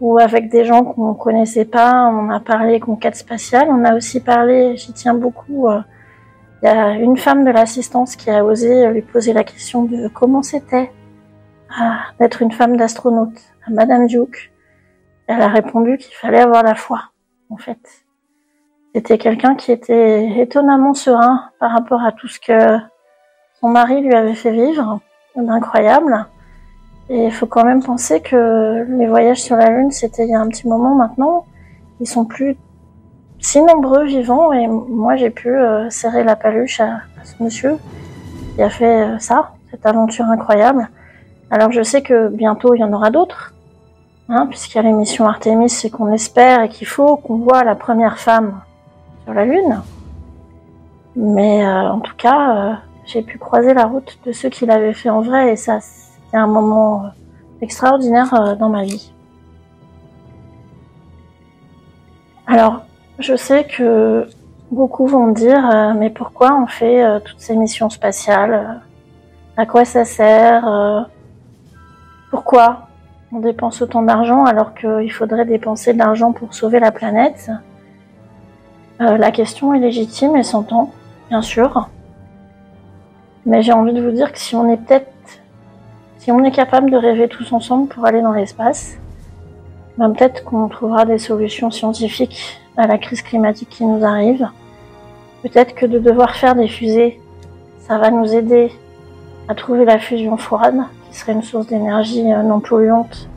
où 0.00 0.18
avec 0.18 0.48
des 0.48 0.64
gens 0.64 0.84
qu'on 0.84 1.14
connaissait 1.14 1.64
pas, 1.64 2.04
on 2.04 2.30
a 2.30 2.38
parlé 2.38 2.78
conquête 2.78 3.16
spatiale, 3.16 3.66
on 3.68 3.84
a 3.84 3.96
aussi 3.96 4.20
parlé, 4.20 4.76
j'y 4.76 4.92
tiens 4.92 5.14
beaucoup, 5.14 5.68
euh, 5.68 5.80
il 6.62 6.66
y 6.66 6.68
a 6.68 6.92
une 6.92 7.16
femme 7.16 7.44
de 7.44 7.50
l'assistance 7.50 8.16
qui 8.16 8.30
a 8.30 8.44
osé 8.44 8.88
lui 8.90 9.02
poser 9.02 9.32
la 9.32 9.44
question 9.44 9.84
de 9.84 10.08
comment 10.08 10.42
c'était 10.42 10.90
ah, 11.78 12.00
d'être 12.18 12.42
une 12.42 12.52
femme 12.52 12.76
d'astronaute 12.76 13.38
à 13.66 13.70
Madame 13.70 14.06
Duke. 14.06 14.52
Elle 15.26 15.40
a 15.40 15.48
répondu 15.48 15.96
qu'il 15.96 16.14
fallait 16.14 16.40
avoir 16.40 16.62
la 16.62 16.74
foi, 16.74 17.00
en 17.48 17.56
fait. 17.56 17.78
C'était 18.94 19.18
quelqu'un 19.18 19.54
qui 19.54 19.70
était 19.70 20.40
étonnamment 20.40 20.94
serein 20.94 21.50
par 21.60 21.70
rapport 21.70 22.02
à 22.02 22.10
tout 22.10 22.26
ce 22.26 22.40
que 22.40 22.78
son 23.60 23.68
mari 23.68 24.02
lui 24.02 24.14
avait 24.14 24.34
fait 24.34 24.50
vivre, 24.50 25.00
d'incroyable. 25.36 26.26
Et 27.08 27.26
il 27.26 27.32
faut 27.32 27.46
quand 27.46 27.64
même 27.64 27.82
penser 27.82 28.20
que 28.20 28.84
les 28.88 29.06
voyages 29.06 29.40
sur 29.40 29.56
la 29.56 29.70
Lune, 29.70 29.92
c'était 29.92 30.24
il 30.24 30.30
y 30.30 30.34
a 30.34 30.40
un 30.40 30.48
petit 30.48 30.66
moment 30.66 30.94
maintenant. 30.94 31.46
Ils 32.00 32.08
sont 32.08 32.24
plus 32.24 32.56
si 33.40 33.62
nombreux 33.62 34.04
vivants 34.04 34.52
et 34.52 34.66
moi 34.66 35.16
j'ai 35.16 35.30
pu 35.30 35.48
euh, 35.48 35.88
serrer 35.90 36.24
la 36.24 36.36
paluche 36.36 36.80
à, 36.80 37.00
ce 37.24 37.42
monsieur 37.42 37.78
qui 38.54 38.62
a 38.62 38.68
fait 38.70 39.02
euh, 39.02 39.18
ça, 39.18 39.52
cette 39.70 39.86
aventure 39.86 40.26
incroyable. 40.26 40.88
Alors 41.50 41.72
je 41.72 41.82
sais 41.82 42.02
que 42.02 42.28
bientôt 42.28 42.74
il 42.74 42.80
y 42.80 42.84
en 42.84 42.92
aura 42.92 43.10
d'autres, 43.10 43.54
hein, 44.28 44.46
puisqu'il 44.46 44.76
y 44.76 44.80
a 44.80 44.82
l'émission 44.82 45.26
Artemis 45.26 45.72
et 45.84 45.90
qu'on 45.90 46.12
espère 46.12 46.62
et 46.62 46.68
qu'il 46.68 46.86
faut 46.86 47.16
qu'on 47.16 47.38
voit 47.38 47.64
la 47.64 47.74
première 47.74 48.18
femme 48.18 48.60
sur 49.24 49.32
la 49.32 49.44
Lune. 49.44 49.80
Mais 51.16 51.64
euh, 51.64 51.90
en 51.90 52.00
tout 52.00 52.14
cas, 52.16 52.80
j'ai 53.06 53.22
pu 53.22 53.38
croiser 53.38 53.74
la 53.74 53.86
route 53.86 54.18
de 54.26 54.32
ceux 54.32 54.50
qui 54.50 54.66
l'avaient 54.66 54.92
fait 54.92 55.10
en 55.10 55.22
vrai 55.22 55.52
et 55.52 55.56
ça 55.56 55.80
c'était 55.80 56.36
un 56.36 56.46
moment 56.46 57.04
extraordinaire 57.62 58.56
dans 58.58 58.68
ma 58.68 58.84
vie. 58.84 59.12
Alors, 62.46 62.82
je 63.20 63.36
sais 63.36 63.64
que 63.64 64.26
beaucoup 64.70 65.06
vont 65.06 65.28
dire, 65.28 65.68
euh, 65.72 65.92
mais 65.94 66.10
pourquoi 66.10 66.54
on 66.60 66.66
fait 66.66 67.04
euh, 67.04 67.20
toutes 67.20 67.40
ces 67.40 67.56
missions 67.56 67.90
spatiales 67.90 68.54
euh, 68.54 68.74
À 69.56 69.66
quoi 69.66 69.84
ça 69.84 70.04
sert 70.04 71.08
Pourquoi 72.30 72.88
on 73.32 73.40
dépense 73.40 73.82
autant 73.82 74.02
d'argent 74.02 74.44
alors 74.44 74.74
qu'il 74.74 75.12
faudrait 75.12 75.44
dépenser 75.44 75.92
de 75.92 75.98
l'argent 75.98 76.32
pour 76.32 76.54
sauver 76.54 76.80
la 76.80 76.92
planète? 76.92 77.50
La 78.98 79.30
question 79.30 79.72
est 79.72 79.78
légitime 79.78 80.36
et 80.36 80.42
s'entend, 80.42 80.92
bien 81.30 81.40
sûr. 81.40 81.88
Mais 83.46 83.62
j'ai 83.62 83.72
envie 83.72 83.94
de 83.94 84.02
vous 84.02 84.10
dire 84.10 84.30
que 84.30 84.38
si 84.38 84.54
on 84.54 84.70
est 84.70 84.76
peut-être, 84.76 85.10
si 86.18 86.30
on 86.30 86.44
est 86.44 86.50
capable 86.50 86.90
de 86.90 86.98
rêver 86.98 87.26
tous 87.26 87.50
ensemble 87.54 87.88
pour 87.88 88.04
aller 88.04 88.20
dans 88.20 88.32
l'espace, 88.32 88.98
ben 89.96 90.10
peut-être 90.10 90.44
qu'on 90.44 90.68
trouvera 90.68 91.06
des 91.06 91.18
solutions 91.18 91.70
scientifiques 91.70 92.60
à 92.80 92.86
la 92.86 92.96
crise 92.96 93.20
climatique 93.20 93.68
qui 93.68 93.84
nous 93.84 94.04
arrive. 94.04 94.48
Peut-être 95.42 95.74
que 95.74 95.84
de 95.84 95.98
devoir 95.98 96.34
faire 96.34 96.54
des 96.54 96.66
fusées, 96.66 97.20
ça 97.78 97.98
va 97.98 98.10
nous 98.10 98.34
aider 98.34 98.72
à 99.48 99.54
trouver 99.54 99.84
la 99.84 99.98
fusion 99.98 100.36
froide, 100.38 100.78
qui 101.10 101.18
serait 101.18 101.32
une 101.32 101.42
source 101.42 101.66
d'énergie 101.66 102.32
euh, 102.32 102.42
non 102.42 102.60
polluante 102.60 103.28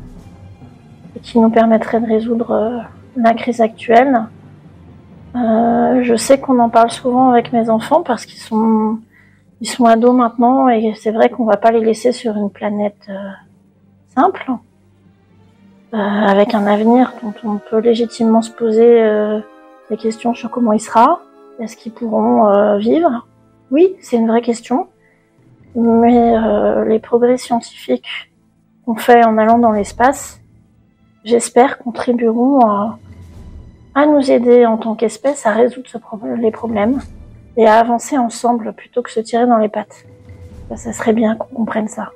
et 1.15 1.19
qui 1.19 1.39
nous 1.39 1.49
permettrait 1.49 1.99
de 1.99 2.05
résoudre 2.05 2.51
euh, 2.51 2.79
la 3.17 3.33
crise 3.33 3.59
actuelle. 3.59 4.27
Euh, 5.35 6.03
je 6.03 6.15
sais 6.15 6.39
qu'on 6.39 6.59
en 6.59 6.69
parle 6.69 6.91
souvent 6.91 7.31
avec 7.31 7.51
mes 7.51 7.69
enfants 7.69 8.01
parce 8.01 8.25
qu'ils 8.25 8.41
sont 8.41 8.99
ils 9.59 9.67
sont 9.67 9.85
ados 9.85 10.13
maintenant 10.13 10.67
et 10.67 10.93
c'est 10.95 11.11
vrai 11.11 11.29
qu'on 11.29 11.45
va 11.45 11.57
pas 11.57 11.71
les 11.71 11.79
laisser 11.79 12.11
sur 12.11 12.35
une 12.35 12.49
planète 12.49 13.07
simple, 14.13 14.51
euh, 15.93 15.97
avec 15.97 16.53
un 16.53 16.65
avenir 16.65 17.13
dont 17.21 17.33
on 17.43 17.57
peut 17.57 17.79
légitimement 17.79 18.41
se 18.41 18.51
poser 18.51 19.01
euh, 19.03 19.39
des 19.89 19.97
questions 19.97 20.33
sur 20.33 20.49
comment 20.49 20.73
il 20.73 20.79
sera, 20.79 21.21
est-ce 21.59 21.77
qu'ils 21.77 21.93
pourront 21.93 22.47
euh, 22.47 22.77
vivre? 22.77 23.27
Oui, 23.71 23.95
c'est 24.01 24.17
une 24.17 24.27
vraie 24.27 24.41
question, 24.41 24.87
mais 25.75 26.35
euh, 26.35 26.85
les 26.85 26.99
progrès 26.99 27.37
scientifiques 27.37 28.31
qu'on 28.85 28.95
fait 28.95 29.23
en 29.25 29.37
allant 29.37 29.59
dans 29.59 29.71
l'espace, 29.71 30.41
j'espère 31.23 31.77
contribueront 31.77 32.59
à, 32.65 32.97
à 33.95 34.05
nous 34.05 34.31
aider 34.31 34.65
en 34.65 34.77
tant 34.77 34.95
qu'espèce 34.95 35.45
à 35.45 35.51
résoudre 35.51 35.87
ce 35.87 35.97
problème- 35.97 36.41
les 36.41 36.51
problèmes 36.51 36.99
et 37.55 37.67
à 37.67 37.79
avancer 37.79 38.17
ensemble 38.17 38.73
plutôt 38.73 39.01
que 39.03 39.11
se 39.11 39.19
tirer 39.19 39.45
dans 39.45 39.57
les 39.57 39.69
pattes. 39.69 40.05
Ça 40.75 40.91
serait 40.91 41.13
bien 41.13 41.35
qu'on 41.35 41.53
comprenne 41.55 41.87
ça. 41.87 42.09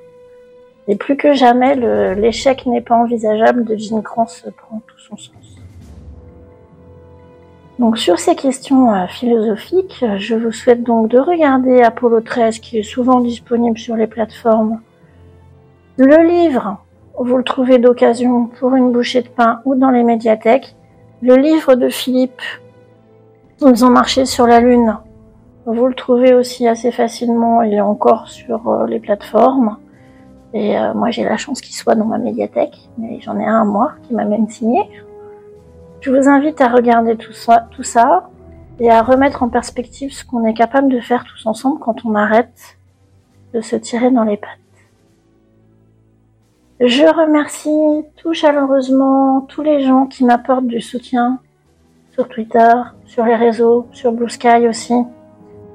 Et 0.88 0.96
plus 0.96 1.16
que 1.16 1.34
jamais, 1.34 1.74
l'échec 2.14 2.64
n'est 2.66 2.80
pas 2.80 2.96
envisageable 2.96 3.64
de 3.64 3.76
Gene 3.76 4.02
Kranz 4.02 4.44
prend 4.56 4.80
tout 4.86 4.98
son 4.98 5.16
sens. 5.16 5.58
Donc 7.78 7.96
sur 7.96 8.18
ces 8.18 8.34
questions 8.34 8.92
euh, 8.92 9.06
philosophiques, 9.06 10.02
euh, 10.02 10.18
je 10.18 10.34
vous 10.34 10.50
souhaite 10.50 10.82
donc 10.82 11.08
de 11.08 11.18
regarder 11.18 11.80
Apollo 11.80 12.22
13 12.22 12.58
qui 12.58 12.78
est 12.78 12.82
souvent 12.82 13.20
disponible 13.20 13.78
sur 13.78 13.94
les 13.94 14.08
plateformes. 14.08 14.80
Le 15.96 16.26
livre, 16.26 16.78
vous 17.16 17.36
le 17.36 17.44
trouvez 17.44 17.78
d'occasion 17.78 18.46
pour 18.46 18.74
une 18.74 18.90
bouchée 18.90 19.22
de 19.22 19.28
pain 19.28 19.60
ou 19.64 19.76
dans 19.76 19.90
les 19.90 20.02
médiathèques. 20.02 20.74
Le 21.22 21.36
livre 21.36 21.76
de 21.76 21.88
Philippe, 21.88 22.42
Ils 23.60 23.84
ont 23.84 23.90
marché 23.90 24.24
sur 24.24 24.46
la 24.46 24.60
Lune, 24.60 24.96
vous 25.66 25.86
le 25.86 25.94
trouvez 25.94 26.34
aussi 26.34 26.66
assez 26.66 26.90
facilement, 26.90 27.62
il 27.62 27.74
est 27.74 27.80
encore 27.80 28.28
sur 28.28 28.68
euh, 28.68 28.86
les 28.86 29.00
plateformes. 29.00 29.76
Et 30.54 30.78
euh, 30.78 30.94
moi 30.94 31.10
j'ai 31.10 31.24
la 31.24 31.36
chance 31.36 31.60
qu'il 31.60 31.74
soit 31.74 31.94
dans 31.94 32.04
ma 32.04 32.18
médiathèque, 32.18 32.76
mais 32.96 33.20
j'en 33.20 33.38
ai 33.38 33.44
un 33.44 33.62
à 33.62 33.64
moi 33.64 33.92
qui 34.02 34.14
m'a 34.14 34.24
même 34.24 34.48
signé. 34.48 34.88
Je 36.00 36.10
vous 36.10 36.28
invite 36.28 36.60
à 36.60 36.68
regarder 36.68 37.16
tout 37.16 37.32
ça, 37.32 37.68
tout 37.70 37.82
ça 37.82 38.30
et 38.80 38.90
à 38.90 39.02
remettre 39.02 39.42
en 39.42 39.48
perspective 39.48 40.12
ce 40.12 40.24
qu'on 40.24 40.44
est 40.44 40.54
capable 40.54 40.88
de 40.88 41.00
faire 41.00 41.24
tous 41.24 41.46
ensemble 41.46 41.80
quand 41.80 42.04
on 42.04 42.14
arrête 42.14 42.78
de 43.52 43.60
se 43.60 43.76
tirer 43.76 44.10
dans 44.10 44.24
les 44.24 44.36
pattes. 44.36 44.58
Je 46.80 47.02
remercie 47.02 48.06
tout 48.16 48.34
chaleureusement 48.34 49.40
tous 49.42 49.62
les 49.62 49.80
gens 49.80 50.06
qui 50.06 50.24
m'apportent 50.24 50.68
du 50.68 50.80
soutien 50.80 51.40
sur 52.12 52.28
Twitter, 52.28 52.72
sur 53.04 53.24
les 53.24 53.34
réseaux, 53.34 53.88
sur 53.90 54.12
Blue 54.12 54.30
Sky 54.30 54.68
aussi. 54.68 54.94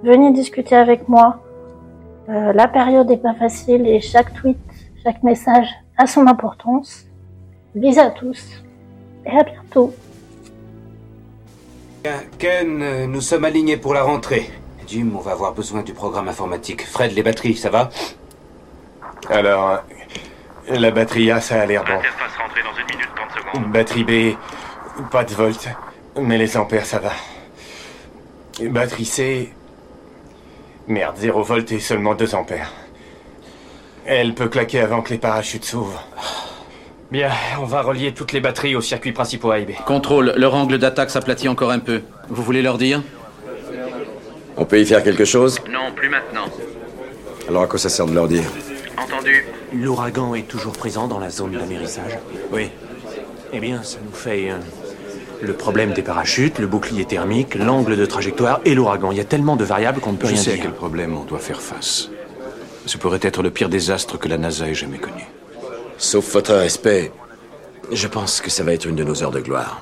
Venez 0.04 0.32
discuter 0.32 0.76
avec 0.76 1.10
moi. 1.10 1.43
Euh, 2.30 2.54
la 2.54 2.68
période 2.68 3.10
est 3.12 3.18
pas 3.18 3.34
facile 3.34 3.88
et 3.88 4.00
chaque 4.00 4.34
tweet, 4.34 4.58
Chaque 5.04 5.22
message 5.24 5.68
a 5.98 6.08
son 6.08 6.28
importance. 6.28 7.06
Bis 7.76 7.98
à 7.98 8.10
tous 8.10 8.64
et 9.26 9.38
à 9.38 9.44
bientôt. 9.44 9.94
Ken, 12.38 12.82
euh, 12.82 13.08
nous 13.08 13.22
sommes 13.22 13.44
alignés 13.44 13.78
pour 13.78 13.94
la 13.94 14.04
rentrée. 14.04 14.50
Jim, 14.88 15.10
on 15.16 15.20
va 15.20 15.32
avoir 15.32 15.54
besoin 15.54 15.82
du 15.82 15.94
programme 15.94 16.30
informatique. 16.30 16.86
Fred, 16.86 17.14
les 17.14 17.24
batteries, 17.24 17.56
ça 17.56 17.70
va? 17.70 17.90
Alors, 19.30 19.82
euh, 20.70 20.80
la 20.80 20.92
batterie 20.92 21.32
A, 21.32 21.42
ça 21.42 21.62
a 21.62 21.66
l'air 21.66 21.84
bon. 21.84 21.94
L'interface 21.94 22.38
rentrée 22.38 22.62
dans 22.64 22.78
une 22.78 22.96
minute 22.96 23.10
30 23.16 23.30
secondes. 23.32 23.72
Batterie 23.72 24.04
B, 24.04 25.10
pas 25.10 25.24
de 25.24 25.34
volt, 25.34 25.70
mais 26.22 26.38
les 26.38 26.56
ampères, 26.58 26.86
ça 26.86 27.00
va. 27.00 27.12
Batterie 28.70 29.06
C, 29.06 29.54
merde, 30.88 31.16
0 31.18 31.44
volt 31.44 31.72
et 31.72 31.80
seulement 31.80 32.16
2 32.16 32.36
ampères. 32.36 32.72
Elle 34.06 34.34
peut 34.34 34.50
claquer 34.50 34.82
avant 34.82 35.02
que 35.02 35.12
les 35.12 35.18
parachutes 35.18 35.66
s'ouvrent. 35.66 36.04
Bien, 37.12 37.30
on 37.60 37.66
va 37.66 37.82
relier 37.82 38.12
toutes 38.14 38.32
les 38.32 38.42
batteries 38.42 38.76
aux 38.76 38.82
circuits 38.82 39.12
principaux 39.12 39.52
A 39.52 39.60
et 39.60 39.66
B. 39.66 39.72
Contrôle, 39.86 40.34
leur 40.36 40.56
angle 40.56 40.80
d'attaque 40.80 41.12
s'aplatit 41.12 41.48
encore 41.48 41.72
un 41.72 41.80
peu. 41.80 42.02
Vous 42.28 42.44
voulez 42.44 42.62
leur 42.62 42.78
dire? 42.78 43.02
On 44.58 44.66
peut 44.66 44.80
y 44.80 44.86
faire 44.86 45.04
quelque 45.04 45.26
chose? 45.26 45.60
Non, 45.72 45.92
plus 45.96 46.10
maintenant. 46.10 46.46
Alors 47.48 47.64
à 47.64 47.68
quoi 47.68 47.80
ça 47.80 47.90
sert 47.90 48.06
de 48.06 48.14
leur 48.14 48.28
dire? 48.28 48.44
Entendu. 48.98 49.46
L'ouragan 49.74 50.36
est 50.36 50.48
toujours 50.48 50.74
présent 50.74 51.08
dans 51.08 51.20
la 51.20 51.30
zone 51.30 51.54
d'amérissage? 51.54 52.18
Oui. 52.52 52.70
Eh 53.52 53.60
bien, 53.60 53.84
ça 53.84 54.00
nous 54.04 54.16
fait 54.16 54.50
euh, 54.50 54.58
le 55.44 55.54
problème 55.54 55.92
des 55.94 56.02
parachutes, 56.02 56.60
le 56.60 56.68
bouclier 56.68 57.06
thermique, 57.06 57.56
l'angle 57.56 57.98
de 57.98 58.06
trajectoire 58.06 58.62
et 58.66 58.74
l'ouragan. 58.74 59.12
Il 59.12 59.18
y 59.18 59.22
a 59.22 59.26
tellement 59.26 59.56
de 59.56 59.66
variables 59.66 60.00
qu'on 60.00 60.14
ne 60.14 60.18
peut 60.18 60.28
Je 60.28 60.34
rien 60.34 60.42
sais 60.42 60.52
à 60.52 60.54
dire. 60.56 60.64
quel 60.64 60.74
problème 60.74 61.16
on 61.18 61.24
doit 61.26 61.40
faire 61.40 61.62
face. 61.62 62.10
Ce 62.86 62.98
pourrait 62.98 63.20
être 63.22 63.44
le 63.44 63.52
pire 63.52 63.70
désastre 63.70 64.18
que 64.18 64.28
la 64.28 64.38
NASA 64.38 64.68
ait 64.68 64.74
jamais 64.74 64.98
connu. 64.98 65.26
Sauf 65.98 66.34
votre 66.34 66.54
respect, 66.54 67.12
je 67.92 68.08
pense 68.08 68.42
que 68.42 68.50
ça 68.50 68.64
va 68.64 68.74
être 68.74 68.86
une 68.86 68.96
de 68.96 69.04
nos 69.04 69.22
heures 69.24 69.32
de 69.32 69.40
gloire. 69.42 69.82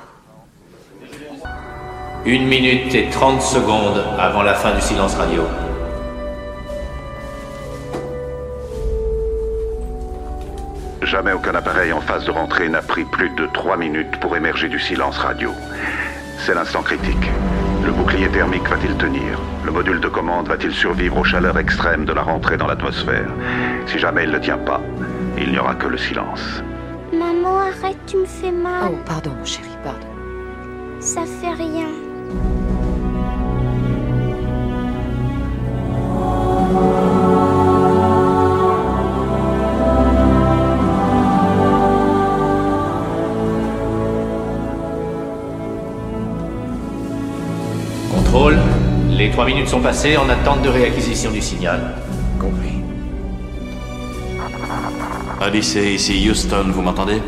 Une 2.26 2.48
minute 2.48 2.94
et 2.94 3.10
30 3.10 3.42
secondes 3.42 4.04
avant 4.20 4.44
la 4.44 4.54
fin 4.54 4.74
du 4.76 4.82
silence 4.82 5.16
radio. 5.16 5.42
Jamais 11.12 11.34
aucun 11.34 11.56
appareil 11.56 11.92
en 11.92 12.00
phase 12.00 12.24
de 12.24 12.32
rentrée 12.32 12.70
n'a 12.70 12.82
pris 12.82 13.04
plus 13.04 13.30
de 13.32 13.46
3 13.46 13.76
minutes 13.76 14.18
pour 14.22 14.34
émerger 14.38 14.70
du 14.70 14.80
silence 14.80 15.18
radio. 15.18 15.52
C'est 16.38 16.54
l'instant 16.54 16.84
critique. 16.84 17.30
Le 17.84 17.92
bouclier 17.92 18.30
thermique 18.30 18.66
va-t-il 18.70 18.96
tenir? 18.96 19.38
Le 19.66 19.72
module 19.72 20.00
de 20.00 20.08
commande 20.08 20.48
va-t-il 20.48 20.72
survivre 20.72 21.18
aux 21.18 21.26
chaleurs 21.26 21.60
extrêmes 21.60 22.06
de 22.06 22.14
la 22.14 22.22
rentrée 22.22 22.56
dans 22.56 22.66
l'atmosphère? 22.66 23.28
Si 23.88 24.00
jamais 24.00 24.24
il 24.24 24.32
ne 24.32 24.40
tient 24.40 24.58
pas, 24.58 24.80
il 25.38 25.52
n'y 25.52 25.60
aura 25.60 25.76
que 25.76 25.88
le 25.88 25.98
silence. 25.98 26.64
Maman, 27.12 27.60
arrête, 27.60 27.98
tu 28.08 28.16
me 28.16 28.26
fais 28.26 28.54
mal. 28.54 28.92
Oh, 28.94 28.98
pardon, 29.06 29.32
mon 29.38 29.44
chéri, 29.44 29.68
pardon. 29.84 30.08
Ça 31.02 31.24
fait 31.26 31.54
rien. 31.62 31.90
Contrôle. 48.12 48.58
Les 49.10 49.32
3 49.32 49.46
minutes 49.46 49.70
sont 49.70 49.80
passées 49.80 50.18
en 50.18 50.28
attente 50.28 50.62
de 50.62 50.70
réacquisition 50.70 51.32
du 51.32 51.42
signal. 51.42 51.96
Compris. 52.40 52.82
Odyssey, 55.40 55.94
ici 55.94 56.28
Houston, 56.30 56.66
vous 56.72 56.82
m'entendez? 56.82 57.22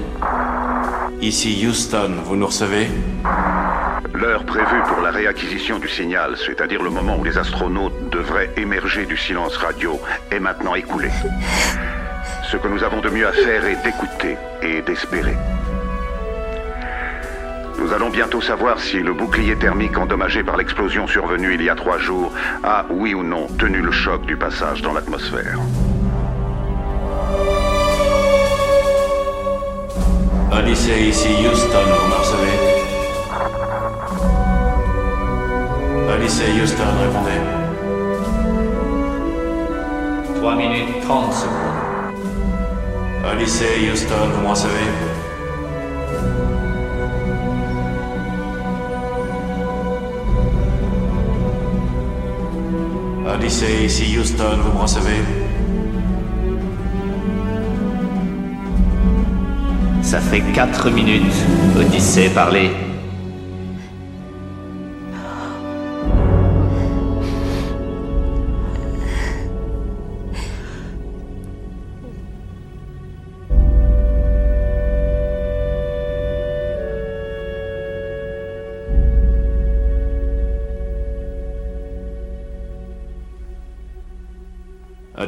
Ici 1.21 1.65
Houston, 1.65 2.11
vous 2.25 2.35
nous 2.35 2.47
recevez? 2.47 2.87
L'heure 4.13 4.43
prévue 4.45 4.81
pour 4.87 5.01
la 5.01 5.11
réacquisition 5.11 5.79
du 5.79 5.87
signal, 5.87 6.35
c'est-à-dire 6.45 6.83
le 6.83 6.89
moment 6.89 7.17
où 7.17 7.23
les 7.23 7.37
astronautes 7.37 8.09
devraient 8.11 8.51
émerger 8.57 9.05
du 9.05 9.15
silence 9.15 9.55
radio, 9.55 9.99
est 10.31 10.39
maintenant 10.39 10.75
écoulée. 10.75 11.11
Ce 12.51 12.57
que 12.57 12.67
nous 12.67 12.83
avons 12.83 12.99
de 12.99 13.09
mieux 13.09 13.27
à 13.27 13.31
faire 13.31 13.65
est 13.65 13.81
d'écouter 13.83 14.37
et 14.61 14.81
d'espérer. 14.81 15.35
Nous 17.93 17.99
allons 17.99 18.09
bientôt 18.09 18.41
savoir 18.41 18.79
si 18.79 18.97
le 19.01 19.13
bouclier 19.13 19.55
thermique 19.55 19.95
endommagé 19.99 20.43
par 20.43 20.57
l'explosion 20.57 21.05
survenue 21.05 21.53
il 21.53 21.61
y 21.61 21.69
a 21.69 21.75
trois 21.75 21.99
jours 21.99 22.31
a, 22.63 22.87
oui 22.89 23.13
ou 23.13 23.21
non, 23.21 23.45
tenu 23.59 23.81
le 23.81 23.91
choc 23.91 24.25
du 24.25 24.35
passage 24.35 24.81
dans 24.81 24.93
l'atmosphère. 24.93 25.59
Odyssey, 30.51 31.09
ici 31.09 31.27
Houston, 31.45 31.83
vous 31.85 32.07
me 32.07 32.15
recevez 32.15 32.57
Odyssey, 36.15 36.45
Houston, 36.59 36.83
répondez. 36.99 37.41
3 40.39 40.55
minutes 40.55 40.99
30 41.03 41.31
secondes. 41.31 41.53
Odyssey, 43.31 43.87
Houston, 43.91 44.29
vous 44.33 44.41
me 44.41 44.49
recevez 44.49 45.12
Odyssey, 53.33 53.85
ici 53.85 54.15
Houston, 54.17 54.57
vous 54.63 54.77
me 54.77 54.81
recevez 54.83 55.23
Ça 60.03 60.19
fait 60.19 60.41
4 60.53 60.91
minutes. 60.91 61.33
Odyssée, 61.79 62.29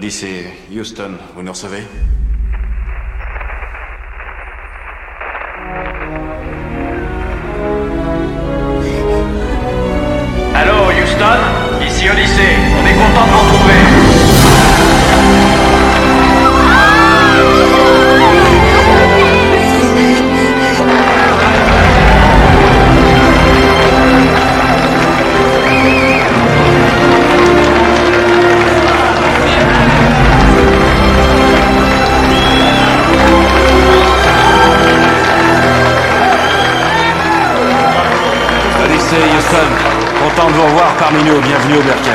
Odyssey, 0.06 0.46
Houston, 0.72 1.18
vous 1.34 1.41
nous 1.41 1.52
recevez? 1.52 1.82
Bienvenue 41.67 41.89
au. 41.89 42.14